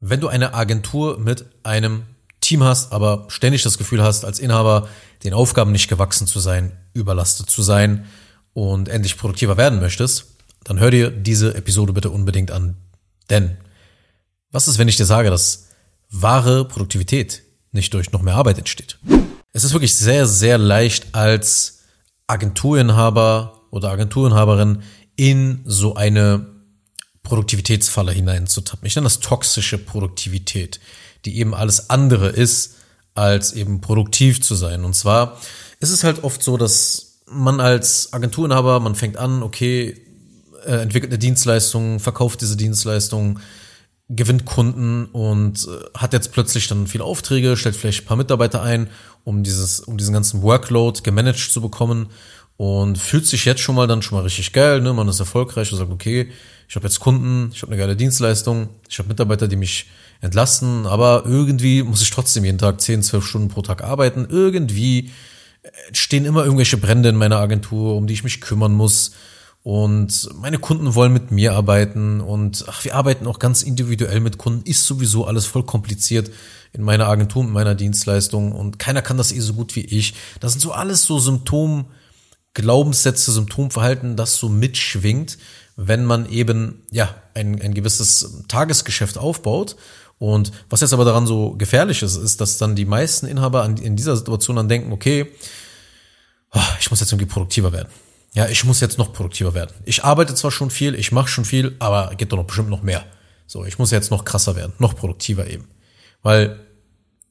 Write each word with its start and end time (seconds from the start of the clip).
Wenn 0.00 0.20
du 0.20 0.28
eine 0.28 0.54
Agentur 0.54 1.18
mit 1.18 1.44
einem 1.62 2.04
Team 2.40 2.64
hast, 2.64 2.92
aber 2.92 3.26
ständig 3.28 3.62
das 3.62 3.76
Gefühl 3.76 4.02
hast, 4.02 4.24
als 4.24 4.38
Inhaber 4.38 4.88
den 5.24 5.34
Aufgaben 5.34 5.72
nicht 5.72 5.88
gewachsen 5.88 6.26
zu 6.26 6.40
sein, 6.40 6.72
überlastet 6.94 7.50
zu 7.50 7.60
sein 7.62 8.06
und 8.54 8.88
endlich 8.88 9.18
produktiver 9.18 9.58
werden 9.58 9.78
möchtest, 9.78 10.26
dann 10.64 10.80
hör 10.80 10.90
dir 10.90 11.10
diese 11.10 11.54
Episode 11.54 11.92
bitte 11.92 12.08
unbedingt 12.08 12.50
an. 12.50 12.76
Denn 13.28 13.58
was 14.50 14.68
ist, 14.68 14.78
wenn 14.78 14.88
ich 14.88 14.96
dir 14.96 15.04
sage, 15.04 15.28
dass 15.28 15.68
wahre 16.10 16.64
Produktivität 16.64 17.42
nicht 17.72 17.92
durch 17.92 18.10
noch 18.10 18.22
mehr 18.22 18.34
Arbeit 18.34 18.58
entsteht? 18.58 18.98
Es 19.52 19.64
ist 19.64 19.74
wirklich 19.74 19.94
sehr, 19.94 20.26
sehr 20.26 20.56
leicht 20.56 21.14
als 21.14 21.80
Agenturinhaber 22.26 23.60
oder 23.70 23.90
Agenturinhaberin 23.90 24.82
in 25.16 25.60
so 25.66 25.94
eine 25.94 26.46
Produktivitätsfalle 27.30 28.10
hineinzutappen. 28.10 28.86
Ich 28.88 28.96
nenne 28.96 29.04
das 29.04 29.20
toxische 29.20 29.78
Produktivität, 29.78 30.80
die 31.24 31.38
eben 31.38 31.54
alles 31.54 31.88
andere 31.88 32.28
ist, 32.28 32.74
als 33.14 33.52
eben 33.52 33.80
produktiv 33.80 34.42
zu 34.42 34.56
sein. 34.56 34.84
Und 34.84 34.96
zwar 34.96 35.38
ist 35.78 35.90
es 35.90 36.02
halt 36.02 36.24
oft 36.24 36.42
so, 36.42 36.56
dass 36.56 37.20
man 37.30 37.60
als 37.60 38.12
Agenturinhaber, 38.12 38.80
man 38.80 38.96
fängt 38.96 39.16
an, 39.16 39.44
okay, 39.44 39.96
äh, 40.66 40.82
entwickelt 40.82 41.12
eine 41.12 41.20
Dienstleistung, 41.20 42.00
verkauft 42.00 42.40
diese 42.40 42.56
Dienstleistung, 42.56 43.38
gewinnt 44.08 44.44
Kunden 44.44 45.04
und 45.04 45.68
äh, 45.68 45.96
hat 45.96 46.12
jetzt 46.12 46.32
plötzlich 46.32 46.66
dann 46.66 46.88
viele 46.88 47.04
Aufträge, 47.04 47.56
stellt 47.56 47.76
vielleicht 47.76 48.02
ein 48.02 48.06
paar 48.06 48.16
Mitarbeiter 48.16 48.60
ein, 48.60 48.88
um 49.22 49.44
dieses, 49.44 49.78
um 49.78 49.98
diesen 49.98 50.14
ganzen 50.14 50.42
Workload 50.42 51.02
gemanagt 51.04 51.52
zu 51.52 51.60
bekommen 51.60 52.08
und 52.60 52.98
fühlt 52.98 53.26
sich 53.26 53.46
jetzt 53.46 53.62
schon 53.62 53.74
mal 53.74 53.86
dann 53.86 54.02
schon 54.02 54.18
mal 54.18 54.22
richtig 54.22 54.52
geil, 54.52 54.82
ne? 54.82 54.92
Man 54.92 55.08
ist 55.08 55.18
erfolgreich 55.18 55.72
und 55.72 55.78
sagt, 55.78 55.90
okay, 55.90 56.30
ich 56.68 56.76
habe 56.76 56.86
jetzt 56.86 57.00
Kunden, 57.00 57.52
ich 57.54 57.62
habe 57.62 57.72
eine 57.72 57.80
geile 57.80 57.96
Dienstleistung, 57.96 58.68
ich 58.86 58.98
habe 58.98 59.08
Mitarbeiter, 59.08 59.48
die 59.48 59.56
mich 59.56 59.86
entlasten, 60.20 60.84
aber 60.84 61.22
irgendwie 61.24 61.82
muss 61.82 62.02
ich 62.02 62.10
trotzdem 62.10 62.44
jeden 62.44 62.58
Tag 62.58 62.78
10, 62.82 63.02
12 63.02 63.26
Stunden 63.26 63.48
pro 63.48 63.62
Tag 63.62 63.82
arbeiten. 63.82 64.26
Irgendwie 64.28 65.10
stehen 65.92 66.26
immer 66.26 66.44
irgendwelche 66.44 66.76
Brände 66.76 67.08
in 67.08 67.16
meiner 67.16 67.38
Agentur, 67.38 67.96
um 67.96 68.06
die 68.06 68.12
ich 68.12 68.24
mich 68.24 68.42
kümmern 68.42 68.74
muss. 68.74 69.12
Und 69.62 70.28
meine 70.34 70.58
Kunden 70.58 70.94
wollen 70.94 71.14
mit 71.14 71.30
mir 71.30 71.54
arbeiten 71.54 72.20
und 72.20 72.66
ach, 72.68 72.84
wir 72.84 72.94
arbeiten 72.94 73.26
auch 73.26 73.38
ganz 73.38 73.62
individuell 73.62 74.20
mit 74.20 74.36
Kunden. 74.36 74.68
Ist 74.68 74.84
sowieso 74.84 75.24
alles 75.24 75.46
voll 75.46 75.64
kompliziert 75.64 76.30
in 76.74 76.82
meiner 76.82 77.08
Agentur, 77.08 77.42
in 77.42 77.52
meiner 77.52 77.74
Dienstleistung 77.74 78.52
und 78.52 78.78
keiner 78.78 79.00
kann 79.00 79.16
das 79.16 79.32
eh 79.32 79.40
so 79.40 79.54
gut 79.54 79.74
wie 79.76 79.86
ich. 79.86 80.12
Das 80.40 80.52
sind 80.52 80.60
so 80.60 80.72
alles 80.72 81.04
so 81.04 81.18
Symptom, 81.18 81.86
Glaubenssätze, 82.54 83.32
Symptomverhalten, 83.32 84.16
das 84.16 84.36
so 84.36 84.48
mitschwingt, 84.48 85.38
wenn 85.76 86.04
man 86.04 86.28
eben, 86.28 86.82
ja, 86.90 87.14
ein, 87.34 87.60
ein 87.60 87.74
gewisses 87.74 88.44
Tagesgeschäft 88.48 89.18
aufbaut. 89.18 89.76
Und 90.18 90.52
was 90.68 90.80
jetzt 90.80 90.92
aber 90.92 91.04
daran 91.04 91.26
so 91.26 91.52
gefährlich 91.52 92.02
ist, 92.02 92.16
ist, 92.16 92.40
dass 92.40 92.58
dann 92.58 92.76
die 92.76 92.84
meisten 92.84 93.26
Inhaber 93.26 93.64
in 93.64 93.96
dieser 93.96 94.16
Situation 94.16 94.56
dann 94.56 94.68
denken, 94.68 94.92
okay, 94.92 95.32
ah, 96.50 96.76
ich 96.78 96.90
muss 96.90 97.00
jetzt 97.00 97.12
irgendwie 97.12 97.32
produktiver 97.32 97.72
werden 97.72 97.88
ja, 98.32 98.48
ich 98.48 98.64
muss 98.64 98.80
jetzt 98.80 98.98
noch 98.98 99.12
produktiver 99.12 99.54
werden. 99.54 99.74
Ich 99.84 100.04
arbeite 100.04 100.34
zwar 100.34 100.50
schon 100.50 100.70
viel, 100.70 100.94
ich 100.94 101.12
mache 101.12 101.28
schon 101.28 101.44
viel, 101.44 101.74
aber 101.78 102.14
geht 102.14 102.32
doch 102.32 102.36
noch 102.36 102.46
bestimmt 102.46 102.70
noch 102.70 102.82
mehr. 102.82 103.04
So, 103.46 103.64
ich 103.64 103.78
muss 103.78 103.90
jetzt 103.90 104.10
noch 104.10 104.24
krasser 104.24 104.54
werden, 104.54 104.72
noch 104.78 104.94
produktiver 104.94 105.48
eben. 105.48 105.68
Weil, 106.22 106.60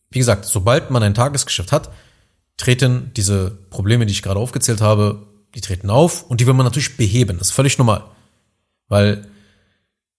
wie 0.10 0.20
gesagt, 0.20 0.46
sobald 0.46 0.92
man 0.92 1.04
ein 1.04 1.14
Tagesgeschäft 1.14 1.72
hat, 1.72 1.90
treten 2.60 3.12
diese 3.16 3.58
Probleme, 3.72 4.06
die 4.06 4.12
ich 4.12 4.22
gerade 4.22 4.40
aufgezählt 4.40 4.82
habe, 4.82 5.26
die 5.56 5.62
treten 5.62 5.90
auf 5.90 6.24
und 6.30 6.40
die 6.40 6.46
will 6.46 6.54
man 6.54 6.66
natürlich 6.66 6.98
beheben. 6.98 7.40
Das 7.40 7.48
ist 7.48 7.54
völlig 7.54 7.78
normal. 7.80 8.04
Weil 8.88 9.28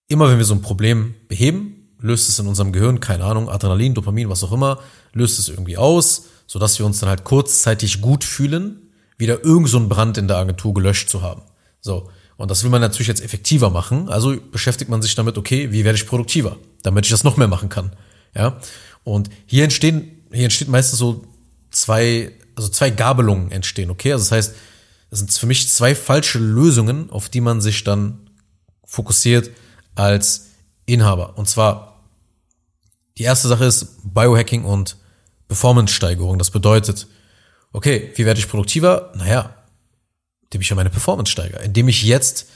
immer 0.07 0.29
wenn 0.29 0.37
wir 0.37 0.45
so 0.45 0.53
ein 0.53 0.61
Problem 0.61 1.15
beheben, 1.29 1.87
löst 1.99 2.27
es 2.27 2.39
in 2.39 2.47
unserem 2.47 2.73
Gehirn, 2.73 2.99
keine 2.99 3.23
Ahnung, 3.23 3.47
Adrenalin, 3.47 3.93
Dopamin, 3.93 4.27
was 4.27 4.43
auch 4.43 4.51
immer, 4.51 4.79
löst 5.13 5.39
es 5.39 5.47
irgendwie 5.47 5.77
aus, 5.77 6.25
sodass 6.47 6.79
wir 6.79 6.85
uns 6.85 6.99
dann 6.99 7.09
halt 7.09 7.23
kurzzeitig 7.23 8.01
gut 8.01 8.23
fühlen 8.23 8.81
wieder 9.21 9.43
irgend 9.43 9.69
so 9.69 9.87
Brand 9.87 10.17
in 10.17 10.27
der 10.27 10.37
Agentur 10.37 10.73
gelöscht 10.73 11.09
zu 11.09 11.21
haben. 11.21 11.43
So. 11.79 12.09
Und 12.37 12.49
das 12.49 12.63
will 12.63 12.71
man 12.71 12.81
natürlich 12.81 13.07
jetzt 13.07 13.23
effektiver 13.23 13.69
machen. 13.69 14.09
Also 14.09 14.35
beschäftigt 14.51 14.89
man 14.89 15.03
sich 15.03 15.13
damit, 15.13 15.37
okay, 15.37 15.71
wie 15.71 15.85
werde 15.85 15.95
ich 15.95 16.07
produktiver, 16.07 16.57
damit 16.81 17.05
ich 17.05 17.11
das 17.11 17.23
noch 17.23 17.37
mehr 17.37 17.47
machen 17.47 17.69
kann. 17.69 17.95
Ja. 18.33 18.57
Und 19.03 19.29
hier 19.45 19.63
entstehen, 19.63 20.23
hier 20.33 20.45
entsteht 20.45 20.69
meistens 20.69 20.97
so 20.97 21.23
zwei, 21.69 22.31
also 22.61 22.71
zwei 22.71 22.89
Gabelungen 22.89 23.51
entstehen, 23.51 23.89
okay? 23.89 24.13
Also 24.13 24.23
das 24.25 24.31
heißt, 24.31 24.55
es 25.09 25.19
sind 25.19 25.31
für 25.31 25.45
mich 25.45 25.69
zwei 25.69 25.95
falsche 25.95 26.39
Lösungen, 26.39 27.09
auf 27.09 27.29
die 27.29 27.41
man 27.41 27.61
sich 27.61 27.83
dann 27.83 28.29
fokussiert 28.85 29.51
als 29.95 30.47
Inhaber. 30.85 31.37
Und 31.37 31.49
zwar, 31.49 32.03
die 33.17 33.23
erste 33.23 33.47
Sache 33.47 33.65
ist 33.65 33.97
Biohacking 34.03 34.63
und 34.63 34.97
Performance-Steigerung. 35.47 36.37
Das 36.37 36.51
bedeutet, 36.51 37.07
Okay, 37.73 38.11
wie 38.15 38.25
werde 38.25 38.39
ich 38.39 38.49
produktiver? 38.49 39.11
Naja, 39.15 39.55
indem 40.43 40.61
ich 40.61 40.69
ja 40.69 40.75
meine 40.75 40.89
Performance 40.89 41.31
steigere, 41.31 41.63
indem 41.63 41.87
ich 41.87 42.03
jetzt 42.03 42.47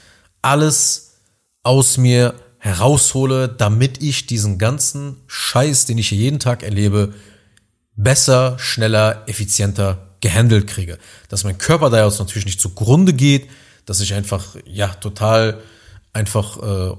alles 0.42 1.14
aus 1.62 1.96
mir 1.96 2.34
heraushole, 2.58 3.48
damit 3.48 4.02
ich 4.02 4.26
diesen 4.26 4.58
ganzen 4.58 5.16
Scheiß, 5.26 5.86
den 5.86 5.98
ich 5.98 6.08
hier 6.10 6.18
jeden 6.18 6.38
Tag 6.38 6.62
erlebe, 6.62 7.14
besser, 7.96 8.58
schneller, 8.58 9.24
effizienter 9.26 10.06
gehandelt 10.20 10.66
kriege. 10.66 10.98
Dass 11.28 11.44
mein 11.44 11.58
Körper 11.58 11.90
da 11.90 12.04
jetzt 12.04 12.18
natürlich 12.18 12.46
nicht 12.46 12.60
zugrunde 12.60 13.12
geht, 13.12 13.48
dass 13.84 14.00
ich 14.00 14.14
einfach, 14.14 14.56
ja, 14.64 14.88
total 14.88 15.60
einfach 16.12 16.56
äh, 16.58 16.96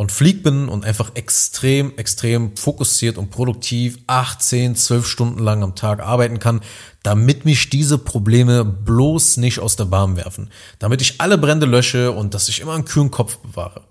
und 0.00 0.12
flieg 0.12 0.42
bin 0.42 0.68
und 0.68 0.86
einfach 0.86 1.14
extrem, 1.14 1.92
extrem 1.98 2.56
fokussiert 2.56 3.18
und 3.18 3.30
produktiv 3.30 3.98
18, 4.06 4.74
12 4.74 5.06
Stunden 5.06 5.40
lang 5.40 5.62
am 5.62 5.74
Tag 5.74 6.00
arbeiten 6.00 6.38
kann, 6.38 6.62
damit 7.02 7.44
mich 7.44 7.68
diese 7.68 7.98
Probleme 7.98 8.64
bloß 8.64 9.36
nicht 9.36 9.58
aus 9.58 9.76
der 9.76 9.84
Bahn 9.84 10.16
werfen. 10.16 10.50
Damit 10.78 11.02
ich 11.02 11.20
alle 11.20 11.36
Brände 11.36 11.66
lösche 11.66 12.12
und 12.12 12.32
dass 12.32 12.48
ich 12.48 12.60
immer 12.60 12.72
einen 12.72 12.86
kühlen 12.86 13.10
Kopf 13.10 13.36
bewahre. 13.38 13.82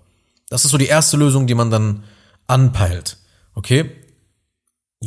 Das 0.48 0.64
ist 0.64 0.72
so 0.72 0.78
die 0.78 0.86
erste 0.86 1.16
Lösung, 1.16 1.46
die 1.46 1.54
man 1.54 1.70
dann 1.70 2.02
anpeilt. 2.48 3.18
Okay? 3.54 3.90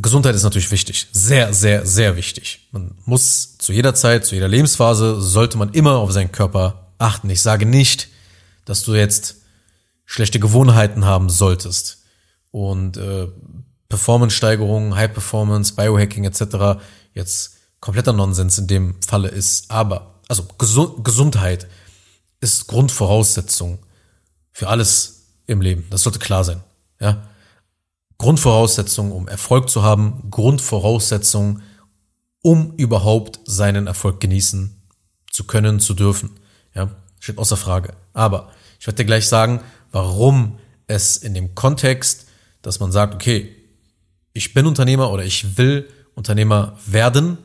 Gesundheit 0.01 0.33
ist 0.33 0.43
natürlich 0.43 0.71
wichtig. 0.71 1.07
Sehr, 1.11 1.53
sehr, 1.53 1.85
sehr 1.85 2.15
wichtig. 2.15 2.67
Man 2.71 2.95
muss 3.05 3.57
zu 3.59 3.71
jeder 3.71 3.93
Zeit, 3.93 4.25
zu 4.25 4.33
jeder 4.33 4.47
Lebensphase, 4.47 5.21
sollte 5.21 5.57
man 5.57 5.69
immer 5.69 5.97
auf 5.97 6.11
seinen 6.11 6.31
Körper 6.31 6.91
achten. 6.97 7.29
Ich 7.29 7.41
sage 7.41 7.65
nicht, 7.67 8.09
dass 8.65 8.83
du 8.83 8.95
jetzt 8.95 9.37
schlechte 10.05 10.39
Gewohnheiten 10.39 11.05
haben 11.05 11.29
solltest 11.29 12.03
und 12.49 12.97
äh, 12.97 13.27
Performance-Steigerung, 13.89 14.95
High 14.95 15.13
Performance, 15.13 15.75
Biohacking 15.75 16.23
etc. 16.23 16.81
jetzt 17.13 17.57
kompletter 17.79 18.13
Nonsens 18.13 18.57
in 18.57 18.65
dem 18.65 18.95
Falle 19.01 19.27
ist. 19.27 19.69
Aber, 19.69 20.19
also 20.27 20.45
Gesund 20.57 21.03
Gesundheit 21.03 21.67
ist 22.39 22.65
Grundvoraussetzung 22.67 23.77
für 24.51 24.69
alles 24.69 25.25
im 25.45 25.61
Leben. 25.61 25.85
Das 25.91 26.01
sollte 26.01 26.17
klar 26.17 26.43
sein. 26.43 26.63
Ja? 26.99 27.27
Grundvoraussetzung, 28.23 29.11
um 29.11 29.27
Erfolg 29.27 29.69
zu 29.69 29.83
haben, 29.83 30.29
Grundvoraussetzung, 30.31 31.61
um 32.41 32.73
überhaupt 32.77 33.41
seinen 33.43 33.85
Erfolg 33.85 34.21
genießen 34.21 34.81
zu 35.29 35.43
können, 35.43 35.81
zu 35.81 35.93
dürfen. 35.93 36.39
Ja, 36.73 36.89
steht 37.19 37.37
außer 37.37 37.57
Frage. 37.57 37.97
Aber 38.13 38.49
ich 38.79 38.87
werde 38.87 38.95
dir 38.95 39.05
gleich 39.05 39.27
sagen, 39.27 39.59
warum 39.91 40.57
es 40.87 41.17
in 41.17 41.33
dem 41.33 41.53
Kontext, 41.53 42.27
dass 42.61 42.79
man 42.79 42.93
sagt, 42.93 43.13
okay, 43.13 43.53
ich 44.31 44.53
bin 44.53 44.67
Unternehmer 44.67 45.11
oder 45.11 45.25
ich 45.25 45.57
will 45.57 45.89
Unternehmer 46.15 46.77
werden 46.85 47.37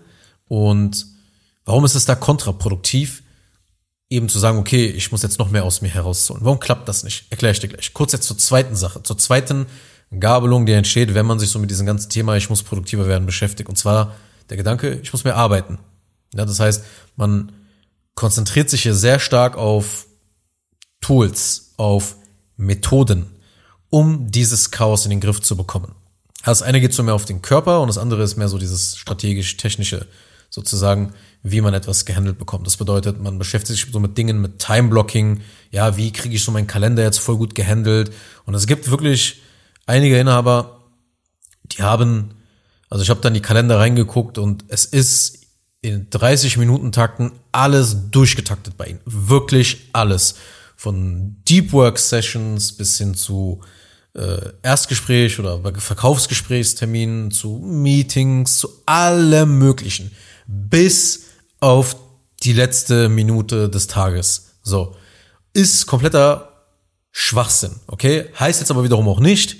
und 0.47 1.07
warum 1.65 1.85
ist 1.85 1.97
es 1.97 2.05
da 2.05 2.15
kontraproduktiv, 2.15 3.25
eben 4.11 4.29
zu 4.29 4.39
sagen, 4.39 4.59
okay, 4.59 4.87
ich 4.87 5.11
muss 5.11 5.25
jetzt 5.25 5.41
noch 5.41 5.51
mehr 5.51 5.65
aus 5.65 5.83
mir 5.83 5.89
herausholen. 5.89 6.45
Warum 6.45 6.61
klappt 6.61 6.89
das 6.89 7.03
nicht? 7.03 7.27
Erkläre 7.31 7.51
ich 7.51 7.59
dir 7.59 7.69
gleich. 7.69 7.93
Kurz 7.95 8.13
jetzt 8.13 8.29
zur 8.29 8.39
zweiten 8.39 8.77
Sache, 8.77 9.03
zur 9.03 9.19
zweiten 9.19 9.67
Gabelung, 10.19 10.67
die 10.67 10.73
entsteht, 10.73 11.15
wenn 11.15 11.27
man 11.27 11.39
sich 11.39 11.51
so 11.51 11.59
mit 11.59 11.71
diesem 11.71 11.87
ganzen 11.87 12.11
Thema, 12.11 12.37
ich 12.37 12.49
muss 12.49 12.63
produktiver 12.63 13.07
werden, 13.07 13.27
beschäftigt. 13.27 13.69
Und 13.69 13.77
zwar 13.77 14.15
der 14.49 14.57
Gedanke, 14.57 15.01
ich 15.03 15.13
muss 15.13 15.25
mehr 15.25 15.37
arbeiten. 15.37 15.79
Ja, 16.35 16.45
das 16.45 16.61
heißt, 16.61 16.85
man 17.17 17.53
konzentriert 18.15 18.71
sich 18.71 18.83
hier 18.83 18.95
sehr 18.95 19.21
stark 19.21 19.57
auf 19.57 20.07
Tools, 21.01 21.75
auf 21.77 22.17
Methoden, 22.57 23.27
um 23.91 24.31
dieses 24.31 24.71
Chaos 24.71 25.05
in 25.05 25.11
den 25.11 25.21
Griff 25.21 25.41
zu 25.41 25.57
bekommen. 25.57 25.95
Das 26.45 26.63
eine 26.63 26.81
geht 26.81 26.95
so 26.95 27.03
mehr 27.03 27.15
auf 27.15 27.25
den 27.25 27.43
Körper 27.43 27.81
und 27.81 27.89
das 27.89 27.99
andere 27.99 28.23
ist 28.23 28.37
mehr 28.37 28.49
so 28.49 28.59
dieses 28.59 28.97
strategisch-technische, 28.97 30.07
sozusagen, 30.51 31.13
wie 31.43 31.61
man 31.61 31.75
etwas 31.75 32.05
gehandelt 32.05 32.39
bekommt. 32.39 32.67
Das 32.67 32.77
bedeutet, 32.77 33.21
man 33.21 33.39
beschäftigt 33.39 33.79
sich 33.79 33.93
so 33.93 34.01
mit 34.01 34.17
Dingen, 34.17 34.41
mit 34.41 34.59
Time-Blocking, 34.59 35.43
ja, 35.71 35.97
wie 35.97 36.13
kriege 36.13 36.35
ich 36.35 36.43
so 36.43 36.51
meinen 36.51 36.67
Kalender 36.67 37.03
jetzt 37.03 37.19
voll 37.19 37.37
gut 37.37 37.55
gehandelt. 37.55 38.13
Und 38.47 38.55
es 38.55 38.67
gibt 38.67 38.91
wirklich 38.91 39.43
einige 39.89 40.19
Inhaber, 40.19 40.85
die 41.65 41.83
haben, 41.83 42.35
also 42.91 43.03
ich 43.03 43.11
habe 43.11 43.21
dann 43.21 43.35
die 43.35 43.41
Kalender 43.41 43.79
reingeguckt 43.79 44.39
und 44.39 44.65
es 44.69 44.85
ist 44.85 45.47
in 45.81 46.11
30 46.11 46.57
Minuten 46.57 46.93
Takten 46.93 47.33
alles 47.53 48.11
durchgetaktet 48.11 48.77
bei 48.77 48.87
ihnen. 48.87 49.01
Wirklich 49.05 49.89
alles 49.93 50.35
von 50.77 51.37
Deep 51.49 51.73
Work 51.73 51.99
Sessions 51.99 52.73
bis 52.73 52.99
hin 52.99 53.15
zu 53.15 53.61
äh, 54.15 54.53
Erstgespräch 54.63 55.39
oder 55.39 55.61
Verkaufsgesprächsterminen 55.81 57.31
zu 57.31 57.61
Meetings, 57.65 58.59
zu 58.59 58.69
allem 58.87 59.59
Möglichen. 59.59 60.11
Bis 60.47 61.25
auf 61.61 61.97
die 62.43 62.53
letzte 62.53 63.09
Minute 63.09 63.69
des 63.69 63.87
Tages. 63.87 64.59
So. 64.63 64.97
Ist 65.53 65.87
kompletter 65.87 66.67
Schwachsinn, 67.11 67.81
okay? 67.87 68.27
Heißt 68.39 68.61
jetzt 68.61 68.71
aber 68.71 68.85
wiederum 68.85 69.09
auch 69.09 69.21
nicht, 69.21 69.57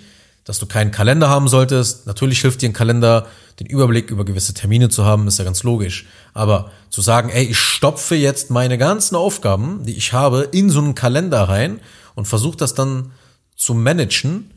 dass 0.49 0.59
du 0.59 0.65
keinen 0.65 0.93
Kalender 0.93 1.29
haben 1.29 1.47
solltest. 1.47 2.07
Natürlich 2.07 2.41
hilft 2.41 2.63
dir 2.63 2.71
ein 2.71 2.73
Kalender, 2.73 3.27
den 3.61 3.67
Überblick 3.67 4.11
über 4.11 4.25
gewisse 4.25 4.55
Termine 4.55 4.89
zu 4.89 5.05
haben, 5.05 5.29
ist 5.29 5.39
ja 5.39 5.45
ganz 5.45 5.63
logisch. 5.63 6.07
Aber 6.33 6.71
zu 6.89 7.03
sagen, 7.03 7.29
ey, 7.29 7.45
ich 7.45 7.59
stopfe 7.59 8.15
jetzt 8.15 8.49
meine 8.49 8.79
ganzen 8.79 9.15
Aufgaben, 9.15 9.85
die 9.85 9.95
ich 9.95 10.15
habe, 10.15 10.49
in 10.51 10.71
so 10.71 10.79
einen 10.79 10.95
Kalender 10.95 11.43
rein 11.43 11.81
und 12.15 12.25
versuche 12.25 12.57
das 12.57 12.73
dann 12.73 13.13
zu 13.57 13.75
managen, 13.75 14.55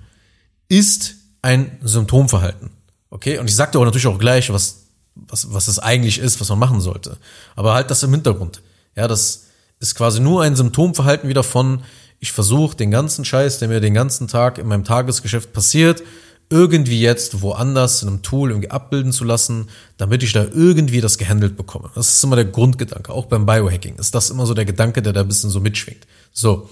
ist 0.69 1.15
ein 1.41 1.77
Symptomverhalten. 1.83 2.69
Okay? 3.09 3.39
Und 3.39 3.49
ich 3.49 3.55
sagte 3.57 3.77
auch 3.77 3.83
natürlich 3.83 4.07
auch 4.07 4.17
gleich, 4.17 4.49
was, 4.53 4.85
was, 5.15 5.53
was 5.53 5.67
es 5.67 5.77
eigentlich 5.77 6.19
ist, 6.19 6.39
was 6.39 6.47
man 6.47 6.59
machen 6.59 6.79
sollte. 6.79 7.17
Aber 7.57 7.73
halt 7.73 7.91
das 7.91 8.01
im 8.03 8.11
Hintergrund. 8.11 8.61
Ja, 8.95 9.09
das 9.09 9.47
ist 9.81 9.95
quasi 9.95 10.21
nur 10.21 10.43
ein 10.43 10.55
Symptomverhalten 10.55 11.27
wieder 11.27 11.43
von, 11.43 11.83
ich 12.21 12.31
versuche 12.31 12.77
den 12.77 12.91
ganzen 12.91 13.25
Scheiß, 13.25 13.57
der 13.59 13.67
mir 13.67 13.81
den 13.81 13.95
ganzen 13.95 14.27
Tag 14.27 14.59
in 14.59 14.67
meinem 14.67 14.83
Tagesgeschäft 14.83 15.53
passiert, 15.53 16.03
irgendwie 16.51 17.01
jetzt 17.01 17.41
woanders 17.41 18.03
in 18.03 18.09
einem 18.09 18.21
Tool 18.21 18.51
irgendwie 18.51 18.69
abbilden 18.69 19.11
zu 19.11 19.23
lassen, 19.23 19.69
damit 19.97 20.21
ich 20.21 20.31
da 20.31 20.43
irgendwie 20.43 21.01
das 21.01 21.17
gehandelt 21.17 21.57
bekomme. 21.57 21.89
Das 21.95 22.09
ist 22.09 22.23
immer 22.23 22.35
der 22.35 22.45
Grundgedanke. 22.45 23.11
Auch 23.11 23.25
beim 23.25 23.47
Biohacking 23.47 23.95
ist 23.95 24.13
das 24.13 24.29
immer 24.29 24.45
so 24.45 24.53
der 24.53 24.65
Gedanke, 24.65 25.01
der 25.01 25.13
da 25.13 25.21
ein 25.21 25.27
bisschen 25.27 25.49
so 25.49 25.59
mitschwingt. 25.59 26.05
So. 26.31 26.69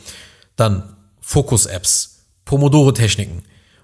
Dann 0.55 0.83
Fokus-Apps, 1.19 2.19
Pomodoro-Techniken, 2.45 3.41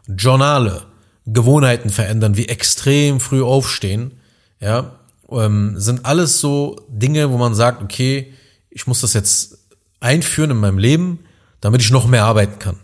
Journale, 0.07 0.83
Gewohnheiten 1.25 1.89
verändern, 1.89 2.37
wie 2.37 2.47
extrem 2.47 3.19
früh 3.19 3.41
aufstehen, 3.41 4.11
ja, 4.59 4.99
ähm, 5.31 5.79
sind 5.79 6.05
alles 6.05 6.39
so 6.39 6.75
Dinge, 6.89 7.31
wo 7.31 7.37
man 7.37 7.55
sagt, 7.55 7.81
okay, 7.81 8.33
ich 8.69 8.85
muss 8.85 9.01
das 9.01 9.13
jetzt 9.13 9.57
einführen 9.99 10.51
in 10.51 10.57
meinem 10.57 10.77
Leben, 10.77 11.19
damit 11.61 11.81
ich 11.81 11.91
noch 11.91 12.07
mehr 12.07 12.25
arbeiten 12.25 12.59
kann. 12.59 12.79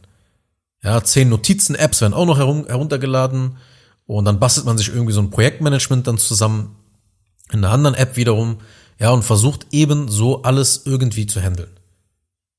Ja, 0.84 1.04
zehn 1.04 1.30
Notizen-Apps 1.30 2.02
werden 2.02 2.14
auch 2.14 2.26
noch 2.26 2.38
heruntergeladen 2.38 3.58
und 4.06 4.26
dann 4.26 4.40
bastelt 4.40 4.66
man 4.66 4.78
sich 4.78 4.90
irgendwie 4.90 5.14
so 5.14 5.22
ein 5.22 5.30
Projektmanagement 5.30 6.08
dann 6.08 6.18
zusammen 6.18 6.76
in 7.52 7.64
einer 7.64 7.74
anderen 7.74 7.96
App 7.96 8.16
wiederum, 8.16 8.60
ja, 9.00 9.10
und 9.12 9.24
versucht 9.24 9.68
eben 9.72 10.10
so 10.10 10.44
alles 10.44 10.84
irgendwie 10.86 11.28
zu 11.28 11.42
handeln. 11.42 11.72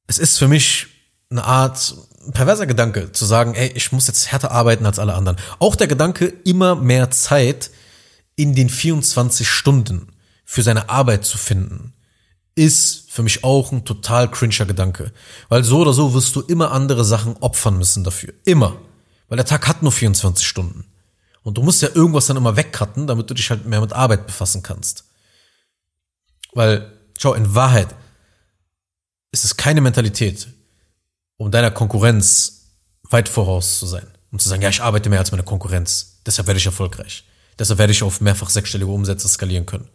Es 0.06 0.18
ist 0.18 0.38
für 0.38 0.48
mich 0.48 0.88
eine 1.30 1.44
Art 1.44 1.94
perverser 2.32 2.66
Gedanke 2.66 3.12
zu 3.12 3.24
sagen, 3.24 3.54
ey, 3.54 3.72
ich 3.74 3.90
muss 3.92 4.06
jetzt 4.06 4.30
härter 4.30 4.50
arbeiten 4.50 4.86
als 4.86 4.98
alle 4.98 5.14
anderen. 5.14 5.38
Auch 5.58 5.76
der 5.76 5.86
Gedanke, 5.86 6.26
immer 6.44 6.74
mehr 6.74 7.10
Zeit 7.10 7.70
in 8.36 8.54
den 8.54 8.68
24 8.68 9.48
Stunden 9.48 10.08
für 10.44 10.62
seine 10.62 10.88
Arbeit 10.88 11.24
zu 11.24 11.38
finden 11.38 11.94
ist 12.54 13.10
für 13.10 13.22
mich 13.22 13.44
auch 13.44 13.72
ein 13.72 13.84
total 13.84 14.30
cringer 14.30 14.66
Gedanke. 14.66 15.12
Weil 15.48 15.64
so 15.64 15.80
oder 15.80 15.92
so 15.92 16.14
wirst 16.14 16.36
du 16.36 16.40
immer 16.40 16.72
andere 16.72 17.04
Sachen 17.04 17.36
opfern 17.38 17.78
müssen 17.78 18.04
dafür. 18.04 18.34
Immer. 18.44 18.76
Weil 19.28 19.36
der 19.36 19.46
Tag 19.46 19.66
hat 19.68 19.82
nur 19.82 19.92
24 19.92 20.46
Stunden. 20.46 20.84
Und 21.42 21.58
du 21.58 21.62
musst 21.62 21.82
ja 21.82 21.88
irgendwas 21.94 22.26
dann 22.26 22.36
immer 22.36 22.56
wegcutten, 22.56 23.06
damit 23.06 23.28
du 23.28 23.34
dich 23.34 23.50
halt 23.50 23.66
mehr 23.66 23.80
mit 23.80 23.92
Arbeit 23.92 24.26
befassen 24.26 24.62
kannst. 24.62 25.04
Weil, 26.52 26.92
schau, 27.18 27.34
in 27.34 27.54
Wahrheit 27.54 27.94
ist 29.32 29.44
es 29.44 29.56
keine 29.56 29.80
Mentalität, 29.80 30.48
um 31.36 31.50
deiner 31.50 31.70
Konkurrenz 31.70 32.66
weit 33.10 33.28
voraus 33.28 33.78
zu 33.78 33.86
sein. 33.86 34.06
Um 34.30 34.38
zu 34.38 34.48
sagen, 34.48 34.62
ja, 34.62 34.68
ich 34.68 34.82
arbeite 34.82 35.10
mehr 35.10 35.18
als 35.18 35.32
meine 35.32 35.42
Konkurrenz. 35.42 36.20
Deshalb 36.24 36.46
werde 36.46 36.58
ich 36.58 36.66
erfolgreich. 36.66 37.24
Deshalb 37.58 37.78
werde 37.78 37.92
ich 37.92 38.02
auf 38.02 38.20
mehrfach 38.20 38.50
sechsstellige 38.50 38.90
Umsätze 38.90 39.28
skalieren 39.28 39.66
können. 39.66 39.88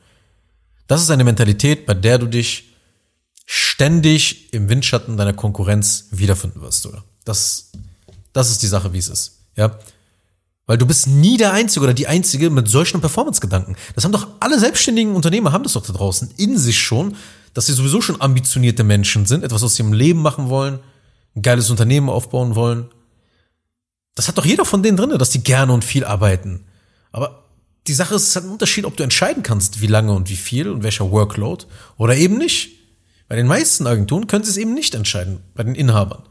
Das 0.88 1.02
ist 1.02 1.12
eine 1.12 1.24
Mentalität, 1.24 1.86
bei 1.86 1.94
der 1.94 2.18
du 2.18 2.28
dich 2.28 2.74
ständig 3.46 4.54
im 4.54 4.70
Windschatten 4.70 5.18
deiner 5.18 5.34
Konkurrenz 5.34 6.08
wiederfinden 6.12 6.62
wirst, 6.62 6.86
oder? 6.86 7.04
Das, 7.24 7.72
das 8.34 8.50
ist 8.50 8.62
die 8.62 8.68
Sache, 8.68 8.94
wie 8.94 8.98
es 8.98 9.10
ist, 9.10 9.40
ja? 9.56 9.78
Weil 10.66 10.78
du 10.78 10.86
bist 10.86 11.08
nie 11.08 11.38
der 11.38 11.54
Einzige 11.54 11.86
oder 11.86 11.94
die 11.94 12.08
Einzige 12.08 12.50
mit 12.50 12.68
solchen 12.68 13.00
Performance-Gedanken. 13.00 13.78
Das 13.96 14.04
haben 14.04 14.12
doch 14.12 14.28
alle 14.42 14.60
selbstständigen 14.60 15.16
Unternehmer, 15.16 15.54
haben 15.54 15.64
das 15.64 15.74
doch 15.74 15.86
da 15.86 15.94
draußen 15.94 16.30
in 16.36 16.58
sich 16.58 16.82
schon, 16.82 17.16
dass 17.54 17.68
sie 17.68 17.74
sowieso 17.74 18.02
schon 18.02 18.20
ambitionierte 18.20 18.84
Menschen 18.84 19.26
sind, 19.26 19.46
etwas 19.46 19.64
aus 19.64 19.80
ihrem 19.80 19.94
Leben 19.94 20.22
machen 20.22 20.50
wollen, 20.50 20.80
ein 21.36 21.42
geiles 21.42 21.70
Unternehmen 21.70 22.10
aufbauen 22.10 22.56
wollen. 22.56 22.90
Das 24.14 24.28
hat 24.28 24.38
doch 24.38 24.46
jeder 24.46 24.66
von 24.66 24.84
denen 24.84 24.98
drinne, 24.98 25.18
dass 25.18 25.30
die 25.30 25.44
gerne 25.44 25.72
und 25.72 25.86
viel 25.86 26.04
arbeiten. 26.04 26.66
Aber 27.14 27.46
die 27.88 27.94
Sache 27.94 28.16
ist, 28.16 28.28
es 28.28 28.36
hat 28.36 28.44
einen 28.44 28.52
Unterschied, 28.52 28.86
ob 28.86 28.98
du 28.98 29.04
entscheiden 29.04 29.44
kannst, 29.44 29.82
wie 29.82 29.88
lange 29.88 30.14
und 30.14 30.30
wie 30.30 30.36
viel 30.36 30.70
und 30.70 30.84
welcher 30.84 31.12
Workload 31.12 31.66
oder 31.98 32.16
eben 32.16 32.38
nicht. 32.38 32.78
Bei 33.28 33.36
den 33.36 33.48
meisten 33.48 33.88
Agenturen 33.88 34.28
können 34.28 34.44
sie 34.44 34.52
es 34.52 34.58
eben 34.58 34.74
nicht 34.74 34.96
entscheiden, 34.96 35.40
bei 35.54 35.64
den 35.64 35.76
Inhabern. 35.76 36.24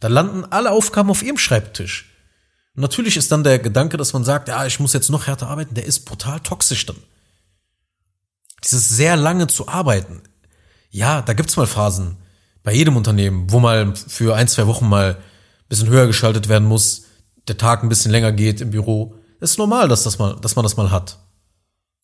Da 0.00 0.08
landen 0.08 0.44
alle 0.44 0.70
Aufgaben 0.70 1.10
auf 1.10 1.22
ihrem 1.22 1.38
Schreibtisch. 1.38 2.10
Und 2.76 2.82
natürlich 2.82 3.16
ist 3.16 3.32
dann 3.32 3.44
der 3.44 3.58
Gedanke, 3.58 3.96
dass 3.96 4.12
man 4.12 4.24
sagt, 4.24 4.48
ja, 4.48 4.66
ich 4.66 4.80
muss 4.80 4.92
jetzt 4.92 5.10
noch 5.10 5.26
härter 5.26 5.48
arbeiten, 5.48 5.74
der 5.74 5.84
ist 5.84 6.00
brutal 6.00 6.40
toxisch 6.40 6.86
dann. 6.86 6.96
Dieses 8.62 8.88
sehr 8.88 9.16
lange 9.16 9.46
zu 9.46 9.68
arbeiten. 9.68 10.22
Ja, 10.90 11.22
da 11.22 11.32
gibt's 11.32 11.56
mal 11.56 11.66
Phasen 11.66 12.16
bei 12.62 12.72
jedem 12.72 12.96
Unternehmen, 12.96 13.50
wo 13.50 13.60
mal 13.60 13.94
für 13.94 14.34
ein, 14.34 14.48
zwei 14.48 14.66
Wochen 14.66 14.88
mal 14.88 15.14
ein 15.14 15.68
bisschen 15.68 15.88
höher 15.88 16.06
geschaltet 16.06 16.48
werden 16.48 16.66
muss, 16.66 17.04
der 17.46 17.58
Tag 17.58 17.82
ein 17.82 17.88
bisschen 17.88 18.10
länger 18.10 18.32
geht 18.32 18.60
im 18.60 18.70
Büro. 18.70 19.14
Ist 19.44 19.58
normal, 19.58 19.88
dass, 19.88 20.04
das 20.04 20.18
mal, 20.18 20.36
dass 20.40 20.56
man 20.56 20.62
das 20.62 20.78
mal 20.78 20.90
hat. 20.90 21.18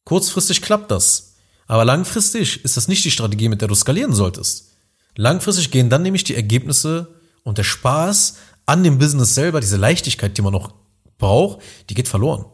Kurzfristig 0.05 0.61
klappt 0.61 0.91
das. 0.91 1.37
Aber 1.67 1.87
langfristig 1.87 2.63
ist 2.67 2.77
das 2.77 2.87
nicht 2.87 3.03
die 3.03 3.11
Strategie, 3.11 3.49
mit 3.49 3.63
der 3.63 3.69
du 3.69 3.75
skalieren 3.75 4.13
solltest. 4.13 4.73
Langfristig 5.17 5.71
gehen 5.71 5.89
dann 5.89 6.03
nämlich 6.03 6.23
die 6.23 6.35
Ergebnisse 6.35 7.09
und 7.43 7.57
der 7.57 7.65
Spaß 7.65 8.37
an 8.67 8.85
dem 8.85 8.99
Business 8.99 9.35
selber, 9.35 9.61
diese 9.61 9.79
Leichtigkeit, 9.79 10.37
die 10.37 10.43
man 10.43 10.53
noch 10.53 10.75
braucht, 11.17 11.61
die 11.89 11.95
geht 11.95 12.09
verloren. 12.09 12.45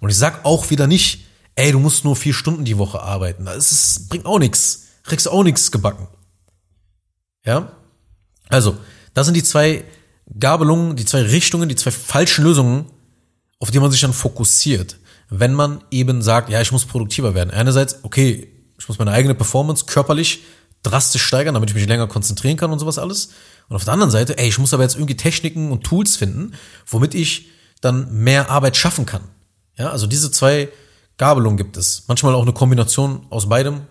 Und 0.00 0.10
ich 0.10 0.16
sag 0.16 0.44
auch 0.44 0.70
wieder 0.70 0.88
nicht, 0.88 1.24
ey, 1.54 1.70
du 1.70 1.78
musst 1.78 2.04
nur 2.04 2.16
vier 2.16 2.34
Stunden 2.34 2.64
die 2.64 2.78
Woche 2.78 3.00
arbeiten. 3.00 3.44
Das 3.44 3.70
ist, 3.70 4.08
bringt 4.08 4.26
auch 4.26 4.40
nichts. 4.40 4.88
Kriegst 5.04 5.28
auch 5.28 5.44
nichts 5.44 5.70
gebacken. 5.70 6.08
Ja? 7.44 7.70
Also, 8.48 8.76
das 9.14 9.26
sind 9.26 9.34
die 9.34 9.44
zwei 9.44 9.84
Gabelungen, 10.40 10.96
die 10.96 11.04
zwei 11.04 11.22
Richtungen, 11.22 11.68
die 11.68 11.76
zwei 11.76 11.92
falschen 11.92 12.42
Lösungen, 12.42 12.86
auf 13.62 13.70
die 13.70 13.78
man 13.78 13.92
sich 13.92 14.00
dann 14.00 14.12
fokussiert, 14.12 14.98
wenn 15.30 15.54
man 15.54 15.84
eben 15.92 16.20
sagt, 16.20 16.50
ja, 16.50 16.60
ich 16.60 16.72
muss 16.72 16.84
produktiver 16.84 17.36
werden. 17.36 17.52
Einerseits, 17.52 18.00
okay, 18.02 18.52
ich 18.76 18.88
muss 18.88 18.98
meine 18.98 19.12
eigene 19.12 19.36
Performance 19.36 19.84
körperlich 19.86 20.40
drastisch 20.82 21.22
steigern, 21.22 21.54
damit 21.54 21.70
ich 21.70 21.76
mich 21.76 21.86
länger 21.86 22.08
konzentrieren 22.08 22.56
kann 22.56 22.72
und 22.72 22.80
sowas 22.80 22.98
alles. 22.98 23.28
Und 23.68 23.76
auf 23.76 23.84
der 23.84 23.92
anderen 23.92 24.10
Seite, 24.10 24.36
ey, 24.36 24.48
ich 24.48 24.58
muss 24.58 24.74
aber 24.74 24.82
jetzt 24.82 24.96
irgendwie 24.96 25.16
Techniken 25.16 25.70
und 25.70 25.84
Tools 25.84 26.16
finden, 26.16 26.54
womit 26.88 27.14
ich 27.14 27.50
dann 27.80 28.12
mehr 28.12 28.50
Arbeit 28.50 28.76
schaffen 28.76 29.06
kann. 29.06 29.22
Ja, 29.78 29.90
also 29.90 30.08
diese 30.08 30.32
zwei 30.32 30.68
Gabelungen 31.16 31.56
gibt 31.56 31.76
es. 31.76 32.02
Manchmal 32.08 32.34
auch 32.34 32.42
eine 32.42 32.52
Kombination 32.52 33.28
aus 33.30 33.48
beidem. 33.48 33.82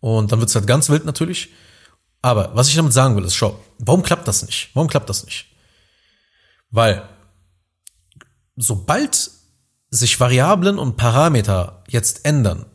Und 0.00 0.30
dann 0.30 0.40
wird's 0.40 0.54
halt 0.54 0.66
ganz 0.66 0.90
wild 0.90 1.06
natürlich. 1.06 1.48
Aber 2.20 2.50
was 2.54 2.68
ich 2.68 2.76
damit 2.76 2.92
sagen 2.92 3.16
will, 3.16 3.24
ist, 3.24 3.34
schau, 3.34 3.58
warum 3.78 4.02
klappt 4.02 4.28
das 4.28 4.44
nicht? 4.44 4.68
Warum 4.74 4.88
klappt 4.88 5.08
das 5.08 5.24
nicht? 5.24 5.46
Weil 6.70 7.08
sobald 8.56 9.30
sich 9.90 10.18
Variablen 10.18 10.78
und 10.78 10.96
Parameter 10.96 11.84
jetzt 11.88 12.24
ändern, 12.24 12.66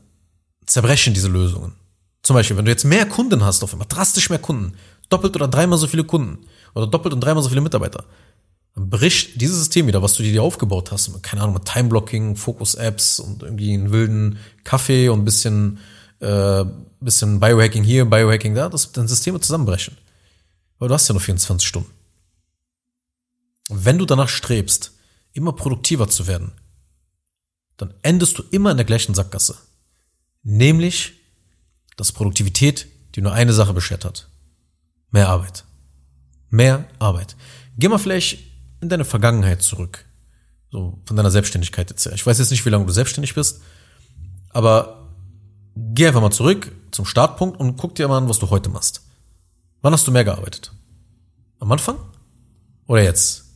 zerbrechen 0.65 1.13
diese 1.13 1.27
Lösungen. 1.27 1.73
Zum 2.23 2.35
Beispiel, 2.35 2.55
wenn 2.55 2.65
du 2.65 2.71
jetzt 2.71 2.85
mehr 2.85 3.05
Kunden 3.05 3.43
hast, 3.43 3.63
auf 3.63 3.73
einmal 3.73 3.88
drastisch 3.88 4.29
mehr 4.29 4.39
Kunden, 4.39 4.75
doppelt 5.09 5.35
oder 5.35 5.47
dreimal 5.47 5.77
so 5.77 5.88
viele 5.88 6.03
Kunden 6.03 6.45
oder 6.73 6.88
doppelt 6.88 7.13
und 7.13 7.19
dreimal 7.21 7.43
so 7.43 7.50
viele 7.50 7.61
Mitarbeiter, 7.61 8.05
dann 8.75 8.89
bricht 8.89 9.41
dieses 9.41 9.57
System 9.57 9.88
wieder, 9.88 10.01
was 10.01 10.13
du 10.13 10.23
dir 10.23 10.41
aufgebaut 10.41 10.91
hast, 10.91 11.09
mit, 11.09 11.23
keine 11.23 11.41
Ahnung, 11.41 11.55
mit 11.55 11.65
Timeblocking, 11.65 12.35
Focus-Apps 12.35 13.19
und 13.19 13.43
irgendwie 13.43 13.73
einen 13.73 13.91
wilden 13.91 14.39
Kaffee 14.63 15.09
und 15.09 15.21
ein 15.21 15.25
bisschen, 15.25 15.79
äh, 16.19 16.63
bisschen 17.01 17.39
Biohacking 17.39 17.83
hier, 17.83 18.05
Biohacking 18.05 18.55
da, 18.55 18.69
dass 18.69 18.91
deine 18.91 19.07
Systeme 19.09 19.41
zusammenbrechen. 19.41 19.97
Weil 20.79 20.88
du 20.88 20.93
hast 20.93 21.07
ja 21.07 21.13
nur 21.13 21.21
24 21.21 21.67
Stunden. 21.67 21.89
wenn 23.73 23.97
du 23.97 24.05
danach 24.05 24.27
strebst, 24.27 24.91
immer 25.33 25.53
produktiver 25.53 26.07
zu 26.07 26.27
werden, 26.27 26.51
dann 27.77 27.93
endest 28.01 28.38
du 28.38 28.43
immer 28.51 28.71
in 28.71 28.77
der 28.77 28.85
gleichen 28.85 29.13
Sackgasse. 29.13 29.57
Nämlich, 30.43 31.13
dass 31.97 32.11
Produktivität 32.11 32.88
die 33.15 33.21
nur 33.21 33.33
eine 33.33 33.53
Sache 33.53 33.73
beschert 33.73 34.05
hat. 34.05 34.29
Mehr 35.11 35.29
Arbeit. 35.29 35.65
Mehr 36.50 36.85
Arbeit. 37.00 37.35
Geh 37.77 37.88
mal 37.88 37.97
vielleicht 37.97 38.39
in 38.81 38.89
deine 38.89 39.05
Vergangenheit 39.05 39.61
zurück. 39.61 40.05
So, 40.71 41.01
von 41.05 41.17
deiner 41.17 41.31
Selbstständigkeit 41.31 41.89
jetzt 41.89 42.05
her. 42.05 42.13
Ich 42.13 42.25
weiß 42.25 42.39
jetzt 42.39 42.51
nicht, 42.51 42.65
wie 42.65 42.69
lange 42.69 42.85
du 42.85 42.93
selbstständig 42.93 43.35
bist, 43.35 43.61
aber 44.50 45.09
geh 45.75 46.07
einfach 46.07 46.21
mal 46.21 46.31
zurück 46.31 46.71
zum 46.91 47.05
Startpunkt 47.05 47.59
und 47.59 47.75
guck 47.75 47.95
dir 47.95 48.07
mal 48.07 48.17
an, 48.17 48.29
was 48.29 48.39
du 48.39 48.50
heute 48.50 48.69
machst. 48.69 49.01
Wann 49.81 49.93
hast 49.93 50.07
du 50.07 50.11
mehr 50.11 50.23
gearbeitet? 50.23 50.71
Am 51.59 51.71
Anfang? 51.71 51.97
Oder 52.88 53.03
jetzt? 53.03 53.50